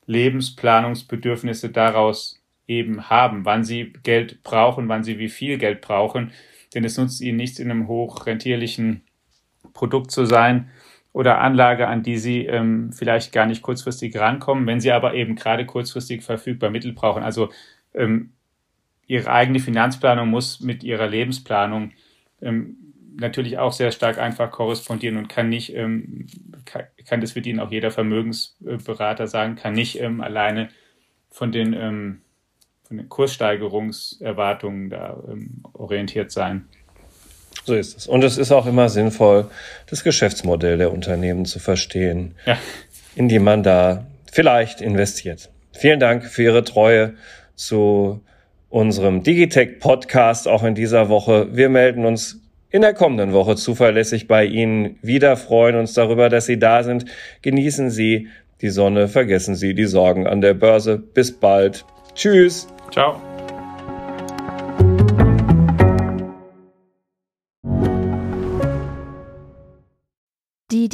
Lebensplanungsbedürfnisse 0.07 1.69
daraus 1.69 2.41
eben 2.67 3.09
haben, 3.09 3.45
wann 3.45 3.63
sie 3.63 3.93
Geld 4.03 4.41
brauchen, 4.43 4.87
wann 4.87 5.03
sie 5.03 5.19
wie 5.19 5.29
viel 5.29 5.57
Geld 5.57 5.81
brauchen. 5.81 6.31
Denn 6.73 6.85
es 6.85 6.97
nutzt 6.97 7.21
ihnen 7.21 7.37
nichts, 7.37 7.59
in 7.59 7.69
einem 7.69 7.87
hochrentierlichen 7.87 9.03
Produkt 9.73 10.11
zu 10.11 10.25
sein 10.25 10.71
oder 11.13 11.41
Anlage, 11.41 11.87
an 11.87 12.03
die 12.03 12.17
sie 12.17 12.45
ähm, 12.45 12.93
vielleicht 12.93 13.33
gar 13.33 13.45
nicht 13.45 13.61
kurzfristig 13.61 14.17
rankommen, 14.17 14.65
wenn 14.65 14.79
sie 14.79 14.91
aber 14.91 15.13
eben 15.13 15.35
gerade 15.35 15.65
kurzfristig 15.65 16.23
verfügbar 16.23 16.69
Mittel 16.69 16.93
brauchen. 16.93 17.23
Also 17.23 17.49
ähm, 17.93 18.31
ihre 19.07 19.31
eigene 19.31 19.59
Finanzplanung 19.59 20.29
muss 20.29 20.61
mit 20.61 20.83
ihrer 20.83 21.07
Lebensplanung 21.07 21.91
ähm, 22.41 22.77
natürlich 23.17 23.57
auch 23.57 23.73
sehr 23.73 23.91
stark 23.91 24.17
einfach 24.17 24.51
korrespondieren 24.51 25.17
und 25.17 25.27
kann 25.27 25.49
nicht, 25.49 25.75
ähm, 25.75 26.27
kann, 26.63 26.83
kann, 27.05 27.19
das 27.19 27.35
wird 27.35 27.45
Ihnen 27.45 27.59
auch 27.59 27.71
jeder 27.71 27.91
Vermögensberater 27.91 29.27
sagen, 29.27 29.55
kann 29.55 29.73
nicht 29.73 29.99
ähm, 29.99 30.21
alleine 30.21 30.69
von 31.29 31.51
den, 31.51 31.73
ähm, 31.73 32.21
von 32.83 32.97
den 32.97 33.09
Kurssteigerungserwartungen 33.09 34.89
da 34.89 35.21
orientiert 35.73 36.31
sein. 36.31 36.67
So 37.65 37.75
ist 37.75 37.97
es. 37.97 38.07
Und 38.07 38.23
es 38.23 38.37
ist 38.37 38.51
auch 38.51 38.65
immer 38.65 38.89
sinnvoll, 38.89 39.49
das 39.89 40.03
Geschäftsmodell 40.03 40.77
der 40.77 40.91
Unternehmen 40.91 41.45
zu 41.45 41.59
verstehen, 41.59 42.35
ja. 42.45 42.57
in 43.15 43.29
die 43.29 43.39
man 43.39 43.63
da 43.63 44.05
vielleicht 44.31 44.81
investiert. 44.81 45.49
Vielen 45.71 45.99
Dank 45.99 46.25
für 46.25 46.43
Ihre 46.43 46.63
Treue 46.63 47.13
zu 47.55 48.21
unserem 48.69 49.23
Digitech 49.23 49.79
Podcast 49.79 50.47
auch 50.47 50.63
in 50.63 50.75
dieser 50.75 51.09
Woche. 51.09 51.49
Wir 51.51 51.69
melden 51.69 52.05
uns 52.05 52.39
in 52.71 52.81
der 52.81 52.93
kommenden 52.93 53.33
Woche 53.33 53.55
zuverlässig 53.55 54.27
bei 54.27 54.45
Ihnen 54.45 54.97
wieder, 55.01 55.35
freuen 55.35 55.75
uns 55.75 55.93
darüber, 55.93 56.29
dass 56.29 56.45
Sie 56.45 56.57
da 56.57 56.83
sind. 56.83 57.05
Genießen 57.41 57.89
Sie 57.89 58.29
die 58.61 58.69
Sonne, 58.69 59.07
vergessen 59.07 59.55
Sie 59.55 59.73
die 59.73 59.85
Sorgen 59.85 60.25
an 60.25 60.41
der 60.41 60.53
Börse. 60.53 60.97
Bis 60.97 61.31
bald. 61.31 61.85
Tschüss. 62.15 62.67
Ciao. 62.91 63.30